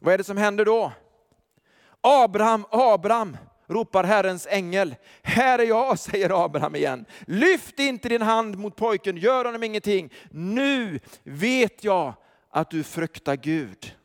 [0.00, 0.92] Vad är det som händer då?
[2.00, 3.36] Abraham, Abraham,
[3.66, 4.94] ropar Herrens ängel.
[5.22, 7.04] Här är jag, säger Abraham igen.
[7.26, 10.12] Lyft inte din hand mot pojken, gör honom ingenting.
[10.30, 12.14] Nu vet jag
[12.50, 13.96] att du fruktar Gud.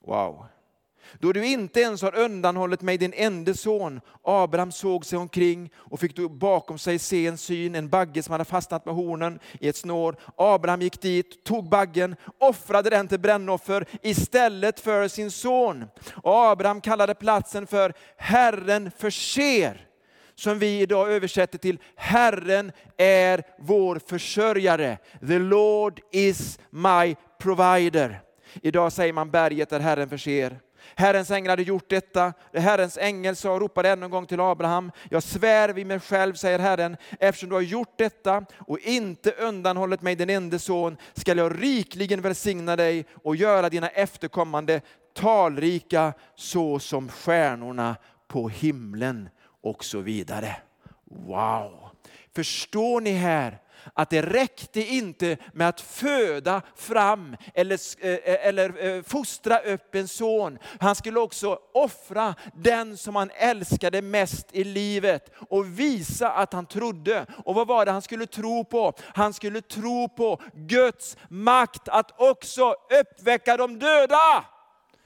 [0.00, 0.46] Wow.
[1.18, 4.00] Då du inte ens har undanhållit mig din enda son.
[4.22, 8.32] Abraham såg sig omkring och fick då bakom sig se en syn, en bagge som
[8.32, 10.16] hade fastnat med hornen i ett snår.
[10.36, 15.84] Abraham gick dit, tog baggen, offrade den till brännoffer istället för sin son.
[16.22, 19.86] Och Abraham kallade platsen för Herren förser
[20.40, 24.98] som vi idag översätter till Herren är vår försörjare.
[25.26, 28.20] The Lord is my provider.
[28.62, 30.60] Idag säger man berget där Herren förser.
[30.94, 32.32] Herrens ängel hade gjort detta.
[32.52, 36.58] Herrens ängel sa, ropade ännu en gång till Abraham, jag svär vid mig själv, säger
[36.58, 41.62] Herren, eftersom du har gjort detta och inte undanhållit mig din enda son, skall jag
[41.62, 44.80] rikligen välsigna dig och göra dina efterkommande
[45.14, 47.96] talrika så som stjärnorna
[48.28, 49.28] på himlen
[49.62, 50.56] och så vidare.
[51.04, 51.90] Wow!
[52.34, 53.58] Förstår ni här
[53.94, 59.94] att det räckte inte med att föda fram eller, eh, eh, eller eh, fostra upp
[59.94, 60.58] en son.
[60.80, 66.66] Han skulle också offra den som han älskade mest i livet och visa att han
[66.66, 67.26] trodde.
[67.44, 68.92] Och vad var det han skulle tro på?
[69.14, 74.44] Han skulle tro på Guds makt att också uppväcka de döda.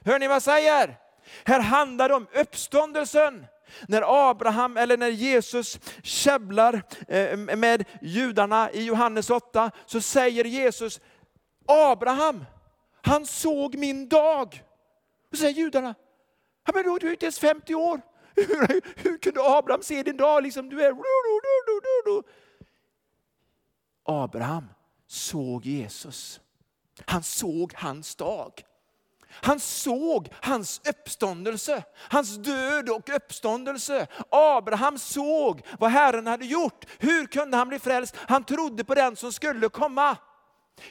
[0.04, 0.96] Hör ni vad jag säger?
[1.44, 3.46] Här handlar det om uppståndelsen.
[3.88, 11.00] När Abraham eller när Jesus käbblar eh, med judarna i Johannes 8 så säger Jesus,
[11.66, 12.44] Abraham,
[13.02, 14.64] han såg min dag.
[15.30, 15.94] Och säger judarna,
[16.66, 18.00] ja, men du är inte ens 50 år.
[18.36, 20.42] Hur, hur kunde Abraham se din dag?
[20.42, 20.94] Liksom, du är...
[24.04, 24.68] Abraham
[25.06, 26.40] såg Jesus.
[27.06, 28.64] Han såg hans dag.
[29.42, 34.06] Han såg hans uppståndelse, hans död och uppståndelse.
[34.30, 36.84] Abraham såg vad Herren hade gjort.
[36.98, 38.16] Hur kunde han bli frälst?
[38.18, 40.16] Han trodde på den som skulle komma.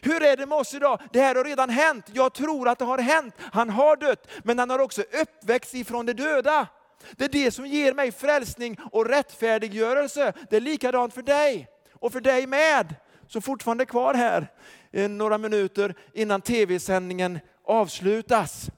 [0.02, 1.02] Hur är det med oss idag?
[1.14, 2.06] Det här har redan hänt.
[2.14, 3.36] Jag tror att det har hänt.
[3.52, 6.68] Han har dött, men han har också uppväxt ifrån de döda.
[7.12, 10.34] Det är det som ger mig frälsning och rättfärdiggörelse.
[10.50, 12.96] Det är likadant för dig och för dig med.
[13.28, 14.48] som fortfarande är kvar här
[14.92, 18.70] eh, några minuter innan tv-sändningen avslutas.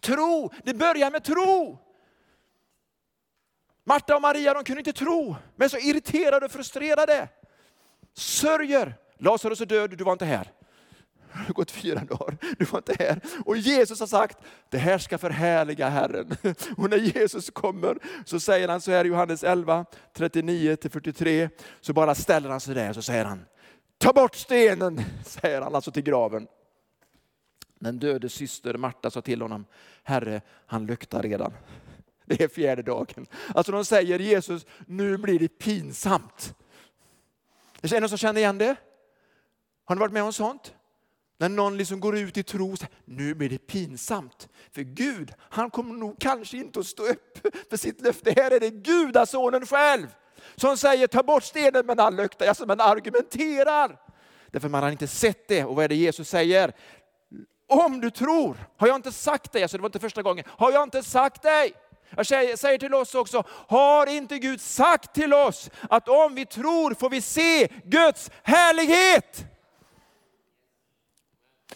[0.00, 1.78] Tro, det börjar med tro.
[3.84, 7.28] Marta och Maria de kunde inte tro, men så irriterade och frustrerade.
[8.14, 8.94] Sörjer.
[9.18, 10.52] Lazarus är död, du var inte här.
[11.32, 13.20] Det har gått fyra dagar, du var inte här.
[13.46, 14.38] Och Jesus har sagt,
[14.70, 16.36] det här ska förhärliga Herren.
[16.76, 19.84] Och när Jesus kommer så säger han så här i Johannes 11,
[20.14, 23.44] 39-43, så bara ställer han sig där och så säger han,
[23.98, 26.46] ta bort stenen, säger han alltså till graven.
[27.82, 29.64] Den döde syster Marta sa till honom,
[30.02, 31.52] Herre, han luktar redan.
[32.24, 33.26] Det är fjärde dagen.
[33.54, 36.54] Alltså de säger Jesus, nu blir det pinsamt.
[37.82, 38.76] Är det någon som känner igen det?
[39.84, 40.74] Har ni varit med om sånt?
[41.38, 44.48] När någon liksom går ut i tro och säger, nu blir det pinsamt.
[44.70, 47.38] För Gud, han kommer nog kanske inte att stå upp
[47.70, 48.32] för sitt löfte.
[48.36, 50.06] Här är det gudasonen själv
[50.56, 52.46] som säger, ta bort stenen men han luktar.
[52.46, 54.00] Alltså man argumenterar.
[54.50, 55.64] Därför man har inte sett det.
[55.64, 56.72] Och vad är det Jesus säger?
[57.72, 60.72] Om du tror, har jag inte sagt dig, alltså det var inte första gången, har
[60.72, 61.72] jag inte sagt dig?
[62.16, 66.94] Jag säger till oss också, har inte Gud sagt till oss att om vi tror
[66.94, 69.44] får vi se Guds härlighet?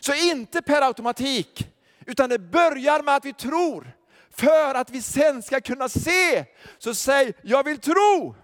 [0.00, 1.68] Så inte per automatik,
[2.06, 3.92] utan det börjar med att vi tror.
[4.30, 6.44] För att vi sen ska kunna se,
[6.78, 8.34] så säg, jag vill tro.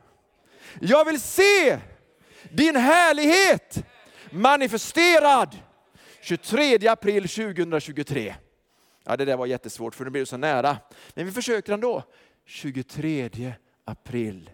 [0.81, 1.79] Jag vill se
[2.51, 3.85] din härlighet
[4.31, 5.57] manifesterad
[6.23, 8.35] 23 april 2023.
[9.05, 10.77] Ja, det där var jättesvårt för det blev så nära.
[11.15, 12.03] Men vi försöker ändå.
[12.47, 13.55] 23
[13.85, 14.51] april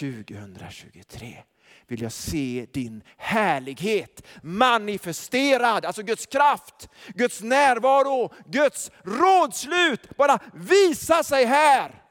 [0.00, 1.42] 2023
[1.86, 11.22] vill jag se din härlighet manifesterad, alltså Guds kraft, Guds närvaro, Guds rådslut bara visa
[11.22, 12.02] sig här.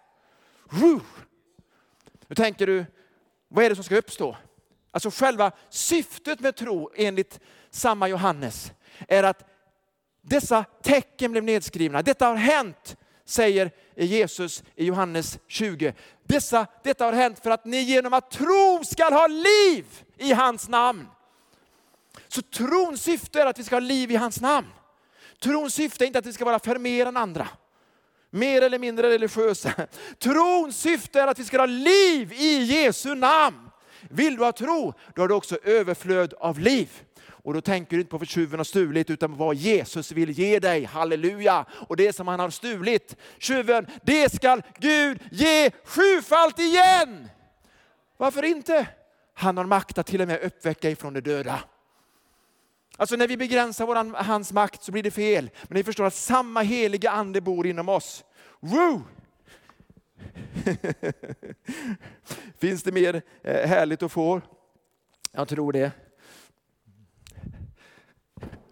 [2.28, 2.86] Nu tänker du,
[3.47, 4.38] vad är det som ska uppstå?
[4.91, 7.39] Alltså själva syftet med tro enligt
[7.70, 8.72] samma Johannes
[9.08, 9.45] är att
[10.22, 12.02] dessa tecken blev nedskrivna.
[12.02, 15.93] Detta har hänt, säger Jesus i Johannes 20.
[16.24, 19.86] Dessa, detta har hänt för att ni genom att tro skall ha liv
[20.18, 21.08] i hans namn.
[22.28, 24.68] Så trons syfte är att vi ska ha liv i hans namn.
[25.39, 27.47] Trons syfte är inte att vi ska vara för mer än andra.
[28.30, 29.74] Mer eller mindre religiösa.
[30.20, 33.70] Trons syfte är att vi ska ha liv i Jesu namn.
[34.10, 37.04] Vill du ha tro, då har du också överflöd av liv.
[37.44, 40.60] Och då tänker du inte på vad tjuven har stulit utan vad Jesus vill ge
[40.60, 40.84] dig.
[40.84, 41.66] Halleluja!
[41.72, 47.30] Och det som han har stulit, tjuven, det skall Gud ge sjufalt igen.
[48.18, 48.88] Varför inte?
[49.34, 51.64] Han har makt att till och med uppväcka ifrån de döda.
[52.98, 55.50] Alltså när vi begränsar våran, hans makt så blir det fel.
[55.68, 58.24] Men ni förstår att samma heliga ande bor inom oss.
[58.60, 59.04] Woo!
[62.60, 64.42] Finns det mer eh, härligt att få?
[65.32, 65.92] Jag tror det.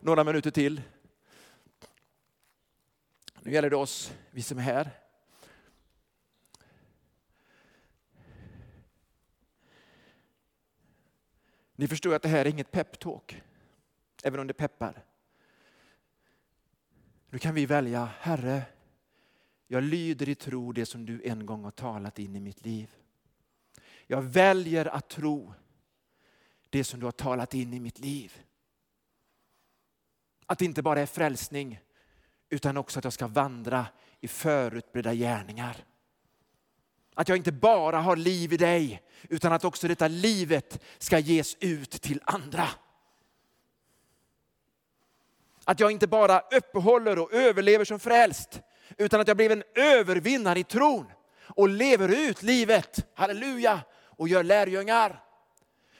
[0.10, 0.82] Några minuter till.
[3.42, 4.92] Nu gäller det oss, vi som är här.
[11.76, 13.42] Ni förstår att det här är inget peptalk,
[14.24, 15.04] även om det peppar.
[17.30, 18.64] Nu kan vi välja, Herre,
[19.68, 22.96] jag lyder i tro det som du en gång har talat in i mitt liv.
[24.08, 25.54] Jag väljer att tro
[26.70, 28.44] det som du har talat in i mitt liv.
[30.50, 31.80] Att det inte bara är frälsning
[32.50, 33.86] utan också att jag ska vandra
[34.20, 35.78] i förutbredda gärningar.
[37.16, 41.58] Att jag inte bara har liv i dig utan att också detta livet ska ges
[41.60, 42.68] ut till andra.
[45.64, 48.62] Att jag inte bara uppehåller och överlever som frälst
[48.98, 54.44] utan att jag blev en övervinnare i tron och lever ut livet, halleluja, och gör
[54.44, 55.24] lärjungar.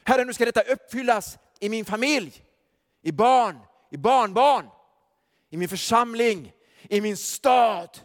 [0.04, 2.44] Herre, nu ska detta uppfyllas i min familj,
[3.02, 3.58] i barn,
[3.90, 4.66] i barnbarn,
[5.50, 6.52] i min församling,
[6.88, 7.98] i min stad.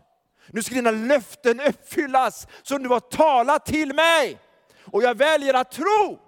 [0.47, 4.39] Nu ska dina löften uppfyllas som du har talat till mig.
[4.91, 6.19] Och jag väljer att tro,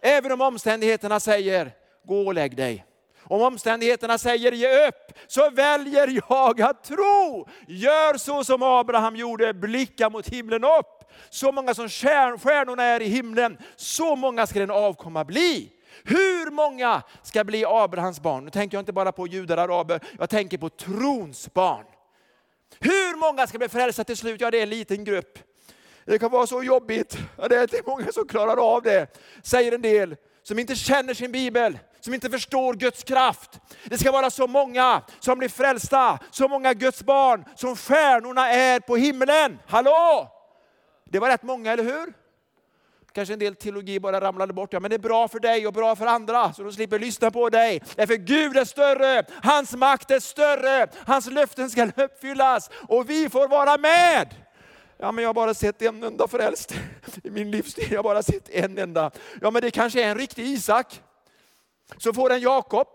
[0.00, 1.72] även om omständigheterna säger,
[2.04, 2.84] gå och lägg dig.
[3.22, 7.48] Om omständigheterna säger ge upp, så väljer jag att tro.
[7.66, 11.04] Gör så som Abraham gjorde, blicka mot himlen upp.
[11.30, 15.72] Så många som stjärnorna är i himlen, så många ska den avkomma bli.
[16.04, 18.44] Hur många ska bli Abrahams barn?
[18.44, 21.84] Nu tänker jag inte bara på judar och araber, jag tänker på trons barn.
[22.80, 24.40] Hur många ska bli frälsta till slut?
[24.40, 25.38] Ja, det är en liten grupp.
[26.04, 27.18] Det kan vara så jobbigt.
[27.36, 29.06] Ja, det är inte många som klarar av det,
[29.42, 33.60] säger en del som inte känner sin bibel, som inte förstår Guds kraft.
[33.84, 38.80] Det ska vara så många som blir frälsta, så många Guds barn som stjärnorna är
[38.80, 39.58] på himlen.
[39.66, 40.28] Hallå!
[41.04, 42.12] Det var rätt många, eller hur?
[43.18, 44.72] Kanske en del teologi bara ramlade bort.
[44.72, 47.30] Ja, men det är bra för dig och bra för andra, så de slipper lyssna
[47.30, 47.82] på dig.
[47.96, 53.48] Därför Gud är större, hans makt är större, hans löften ska uppfyllas och vi får
[53.48, 54.34] vara med.
[54.98, 56.74] Ja, men jag har bara sett en enda frälst
[57.24, 57.86] i min livstid.
[57.90, 59.10] Jag har bara sett en enda.
[59.40, 61.02] Ja, men det kanske är en riktig Isak.
[61.96, 62.88] Så får en Jakob,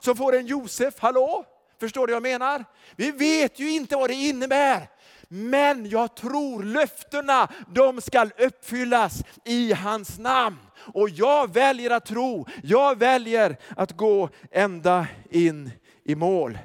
[0.00, 0.94] så får en Josef.
[0.98, 1.44] Hallå?
[1.80, 2.64] Förstår du vad jag menar?
[2.96, 4.88] Vi vet ju inte vad det innebär.
[5.36, 10.56] Men jag tror löftena, de ska uppfyllas i hans namn.
[10.76, 15.70] Och jag väljer att tro, jag väljer att gå ända in
[16.04, 16.58] i mål.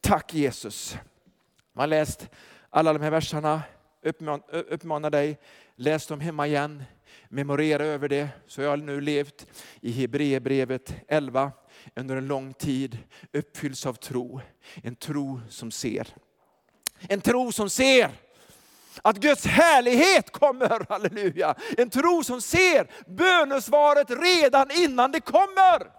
[0.00, 0.96] Tack Jesus.
[1.72, 2.28] Man har läst
[2.70, 3.62] alla de här verserna,
[4.70, 5.38] uppmanar dig,
[5.76, 6.84] läs dem hemma igen,
[7.28, 8.28] memorera över det.
[8.46, 9.46] Så jag har nu levt
[9.80, 11.52] i Hebreerbrevet 11
[11.96, 12.98] under en lång tid,
[13.32, 14.40] uppfylls av tro.
[14.82, 16.08] En tro som ser.
[17.08, 18.10] En tro som ser
[19.02, 21.54] att Guds härlighet kommer, halleluja.
[21.76, 25.96] En tro som ser bönesvaret redan innan det kommer.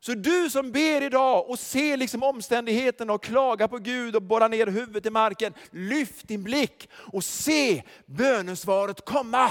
[0.00, 4.48] Så du som ber idag och ser liksom omständigheterna och klagar på Gud och borrar
[4.48, 5.54] ner huvudet i marken.
[5.70, 9.50] Lyft din blick och se bönesvaret komma.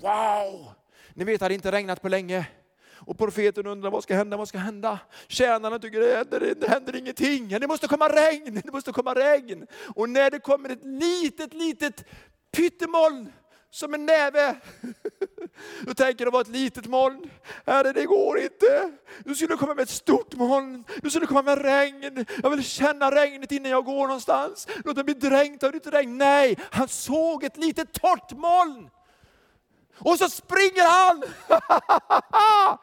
[0.00, 0.72] Wow!
[1.14, 2.46] Ni vet det hade inte regnat på länge.
[2.94, 4.98] Och profeten undrar vad ska hända, vad ska hända?
[5.28, 7.48] Tjänarna tycker det händer, det händer ingenting.
[7.48, 9.66] Det måste komma regn, det måste komma regn.
[9.94, 12.04] Och när det kommer ett litet, litet
[12.56, 13.32] pyttemoln
[13.74, 14.56] som en näve.
[15.82, 17.30] Då tänker de vara ett litet moln.
[17.66, 18.92] Herre, det går inte.
[19.24, 20.84] Du skulle komma med ett stort moln.
[21.02, 22.26] Du skulle komma med regn.
[22.42, 24.68] Jag vill känna regnet innan jag går någonstans.
[24.84, 26.18] Låt mig bli dränkt av ditt regn.
[26.18, 28.90] Nej, han såg ett litet torrt moln.
[29.98, 31.22] Och så springer han!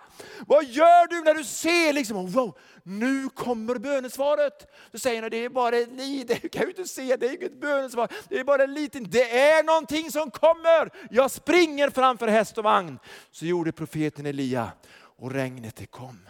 [0.47, 4.71] Vad gör du när du ser liksom, oh, wow, nu kommer bönesvaret.
[4.91, 7.35] Så säger han, det är bara ett litet, du kan ju inte se, det är
[7.35, 8.07] inget bönesvar.
[8.29, 10.89] Det är bara en liten, det är någonting som kommer.
[11.09, 12.99] Jag springer framför häst och vagn.
[13.31, 16.27] Så gjorde profeten Elia och regnet det kom.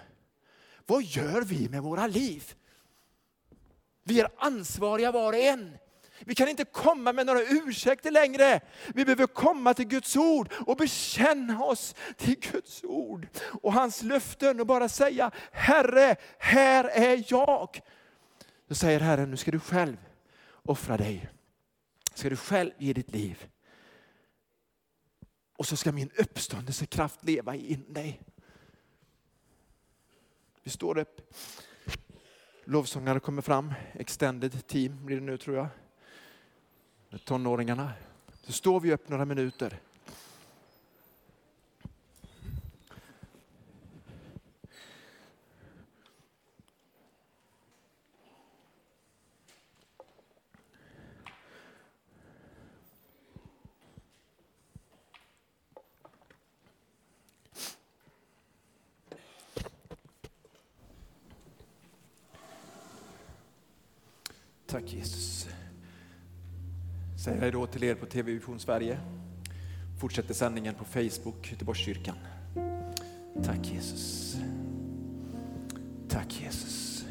[0.86, 2.53] Vad gör vi med våra liv?
[4.03, 5.77] Vi är ansvariga var och en.
[6.26, 8.59] Vi kan inte komma med några ursäkter längre.
[8.95, 13.28] Vi behöver komma till Guds ord och bekänna oss till Guds ord
[13.61, 17.80] och hans löften och bara säga, Herre, här är jag.
[18.67, 19.97] Då säger Herren, nu ska du själv
[20.63, 21.30] offra dig.
[22.13, 23.47] Ska du själv ge ditt liv.
[25.57, 28.22] Och så ska min uppståndelsekraft leva in dig.
[30.63, 31.34] Vi står upp.
[32.65, 33.74] Lovsångare kommer fram.
[33.93, 35.67] Extended team blir det nu tror jag.
[37.18, 37.91] Tonåringarna.
[38.43, 39.80] Så står vi upp några minuter.
[64.72, 65.47] Tack Jesus.
[67.24, 68.99] Säger jag då till er på TV Vision Sverige.
[69.99, 72.15] Fortsätter sändningen på Facebook, Göteborgskyrkan.
[73.43, 74.38] Tack Jesus.
[76.09, 77.05] Tack Jesus.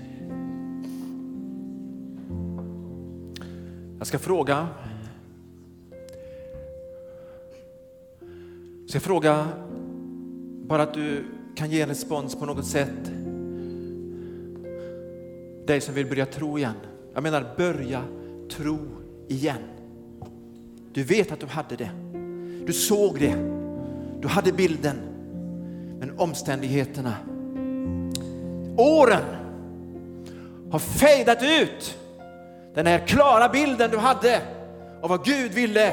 [3.98, 4.68] Jag ska fråga.
[8.80, 9.48] Jag ska fråga
[10.66, 11.24] bara att du
[11.56, 13.10] kan ge en respons på något sätt.
[15.66, 16.76] Dig som vill börja tro igen.
[17.14, 18.04] Jag menar börja
[18.50, 18.78] tro
[19.28, 19.79] igen.
[20.92, 21.90] Du vet att du hade det.
[22.66, 23.34] Du såg det.
[24.20, 24.96] Du hade bilden.
[25.98, 27.14] Men omständigheterna,
[28.76, 29.22] åren
[30.70, 31.98] har fejdat ut
[32.74, 34.40] den här klara bilden du hade
[35.02, 35.92] av vad Gud ville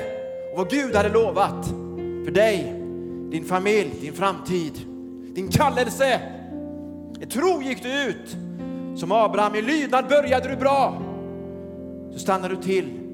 [0.52, 1.66] och vad Gud hade lovat
[2.26, 2.74] för dig,
[3.32, 4.74] din familj, din framtid,
[5.36, 6.22] din kallelse.
[7.22, 8.38] I tro gick du ut
[9.00, 11.02] som Abraham, i lydnad började du bra.
[12.14, 13.07] Så stannade du till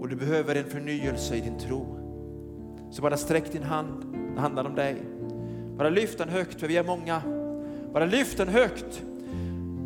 [0.00, 1.96] och du behöver en förnyelse i din tro.
[2.90, 4.96] Så bara sträck din hand, det handlar om dig.
[5.76, 7.22] Bara lyft den högt, för vi är många.
[7.92, 9.02] Bara lyft den högt.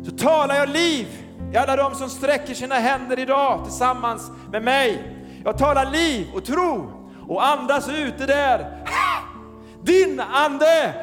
[0.05, 1.07] Så talar jag liv
[1.53, 5.17] i alla de som sträcker sina händer idag tillsammans med mig.
[5.43, 6.91] Jag talar liv och tro
[7.27, 8.85] och andas ut det där.
[9.83, 10.93] Din ande!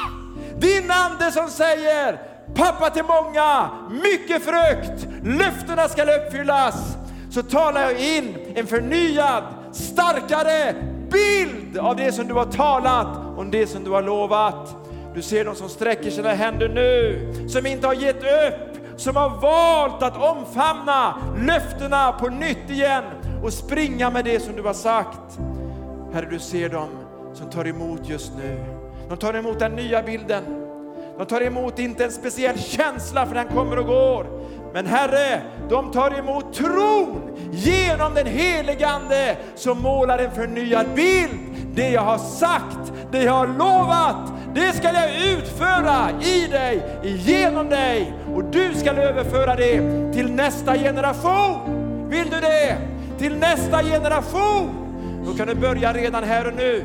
[0.58, 2.18] Din ande som säger
[2.54, 6.96] pappa till många, mycket frukt, löftena ska uppfyllas.
[7.34, 10.74] Så talar jag in en förnyad, starkare
[11.10, 13.06] bild av det som du har talat
[13.36, 14.76] och det som du har lovat.
[15.14, 19.30] Du ser de som sträcker sina händer nu, som inte har gett upp, som har
[19.40, 21.14] valt att omfamna
[21.46, 23.04] löftena på nytt igen
[23.42, 25.38] och springa med det som du har sagt.
[26.12, 26.88] Herre, du ser dem
[27.32, 28.64] som tar emot just nu.
[29.08, 30.44] De tar emot den nya bilden.
[31.18, 34.26] De tar emot inte en speciell känsla för den kommer och går.
[34.74, 37.20] Men Herre, de tar emot tron
[37.52, 41.38] genom den helige Ande som målar en förnyad bild.
[41.74, 47.68] Det jag har sagt, det jag har lovat, det ska jag utföra i dig, genom
[47.68, 51.58] dig och du ska överföra det till nästa generation.
[52.08, 52.78] Vill du det?
[53.18, 54.70] Till nästa generation.
[55.26, 56.84] Då kan du börja redan här och nu.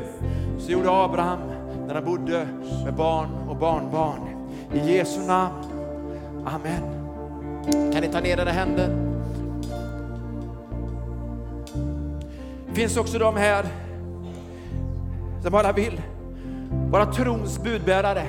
[0.58, 1.38] Så gjorde Abraham
[1.86, 2.46] när han bodde
[2.84, 4.50] med barn och barnbarn.
[4.74, 5.54] I Jesu namn.
[6.46, 6.99] Amen.
[7.72, 8.88] Kan ni ta ner era händer?
[12.68, 13.66] Det finns också de här
[15.42, 16.02] som bara vill
[16.90, 18.26] vara trons budbärare,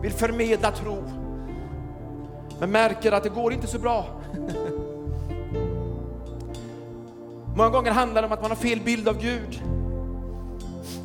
[0.00, 1.04] vill förmedla tro,
[2.60, 4.06] men märker att det går inte så bra.
[7.56, 9.62] Många gånger handlar det om att man har fel bild av Gud.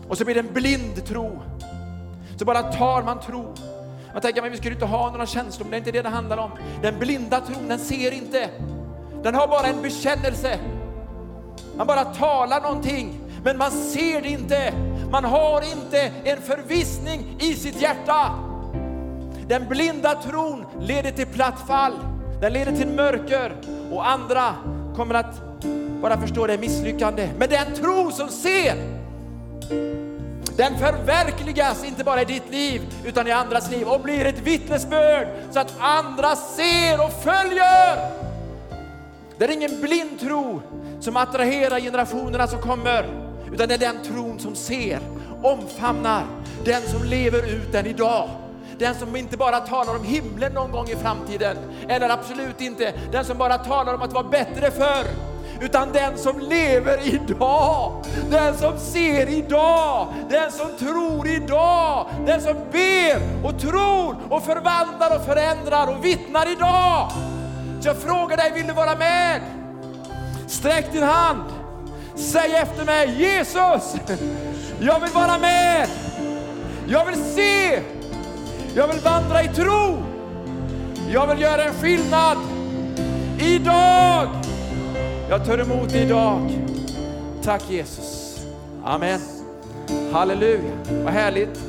[0.07, 1.41] Och så blir det en blind tro.
[2.37, 3.53] Så bara tar man tro.
[4.13, 6.09] Man tänker att vi skulle inte ha några känslor, men det är inte det det
[6.09, 6.51] handlar om.
[6.81, 8.49] Den blinda tron, den ser inte.
[9.23, 10.59] Den har bara en bekännelse.
[11.77, 14.73] Man bara talar någonting, men man ser det inte.
[15.11, 18.31] Man har inte en förvissning i sitt hjärta.
[19.47, 21.93] Den blinda tron leder till platt fall,
[22.41, 23.55] den leder till mörker
[23.91, 24.55] och andra
[24.95, 25.41] kommer att
[26.01, 27.29] bara förstå det misslyckande.
[27.37, 28.75] Men den tro som ser,
[30.59, 35.27] den förverkligas inte bara i ditt liv utan i andras liv och blir ett vittnesbörd
[35.51, 38.11] så att andra ser och följer.
[39.37, 40.61] Det är ingen blind tro
[40.99, 43.05] som attraherar generationerna som kommer
[43.53, 44.99] utan det är den tron som ser,
[45.43, 46.23] omfamnar,
[46.65, 48.29] den som lever ut den idag.
[48.79, 51.57] Den som inte bara talar om himlen någon gång i framtiden,
[51.87, 55.28] eller absolut inte den som bara talar om att vara bättre förr
[55.61, 62.55] utan den som lever idag, den som ser idag, den som tror idag, den som
[62.71, 67.11] ber och tror och förvandlar och förändrar och vittnar idag.
[67.81, 69.41] Så jag frågar dig, vill du vara med?
[70.47, 71.43] Sträck din hand,
[72.15, 73.95] säg efter mig, Jesus,
[74.79, 75.87] jag vill vara med.
[76.87, 77.81] Jag vill se,
[78.75, 79.97] jag vill vandra i tro.
[81.13, 82.37] Jag vill göra en skillnad
[83.39, 84.27] idag.
[85.29, 86.51] Jag tar emot det idag.
[87.43, 88.39] Tack Jesus.
[88.83, 89.19] Amen.
[90.11, 90.71] Halleluja.
[91.03, 91.59] Vad härligt.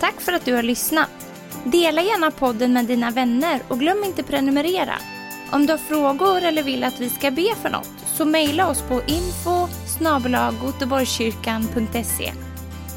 [0.00, 1.08] Tack för att du har lyssnat.
[1.64, 4.94] Dela gärna podden med dina vänner och glöm inte prenumerera.
[5.52, 8.82] Om du har frågor eller vill att vi ska be för något så mejla oss
[8.82, 9.68] på info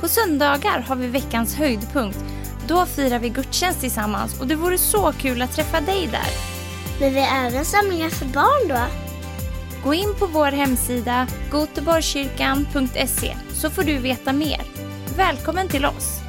[0.01, 2.19] På söndagar har vi veckans höjdpunkt.
[2.67, 6.54] Då firar vi gudstjänst tillsammans och det vore så kul att träffa dig där.
[6.99, 8.79] Men vi har även samlingar för barn då?
[9.83, 14.61] Gå in på vår hemsida goteborgskyrkan.se så får du veta mer.
[15.17, 16.21] Välkommen till oss!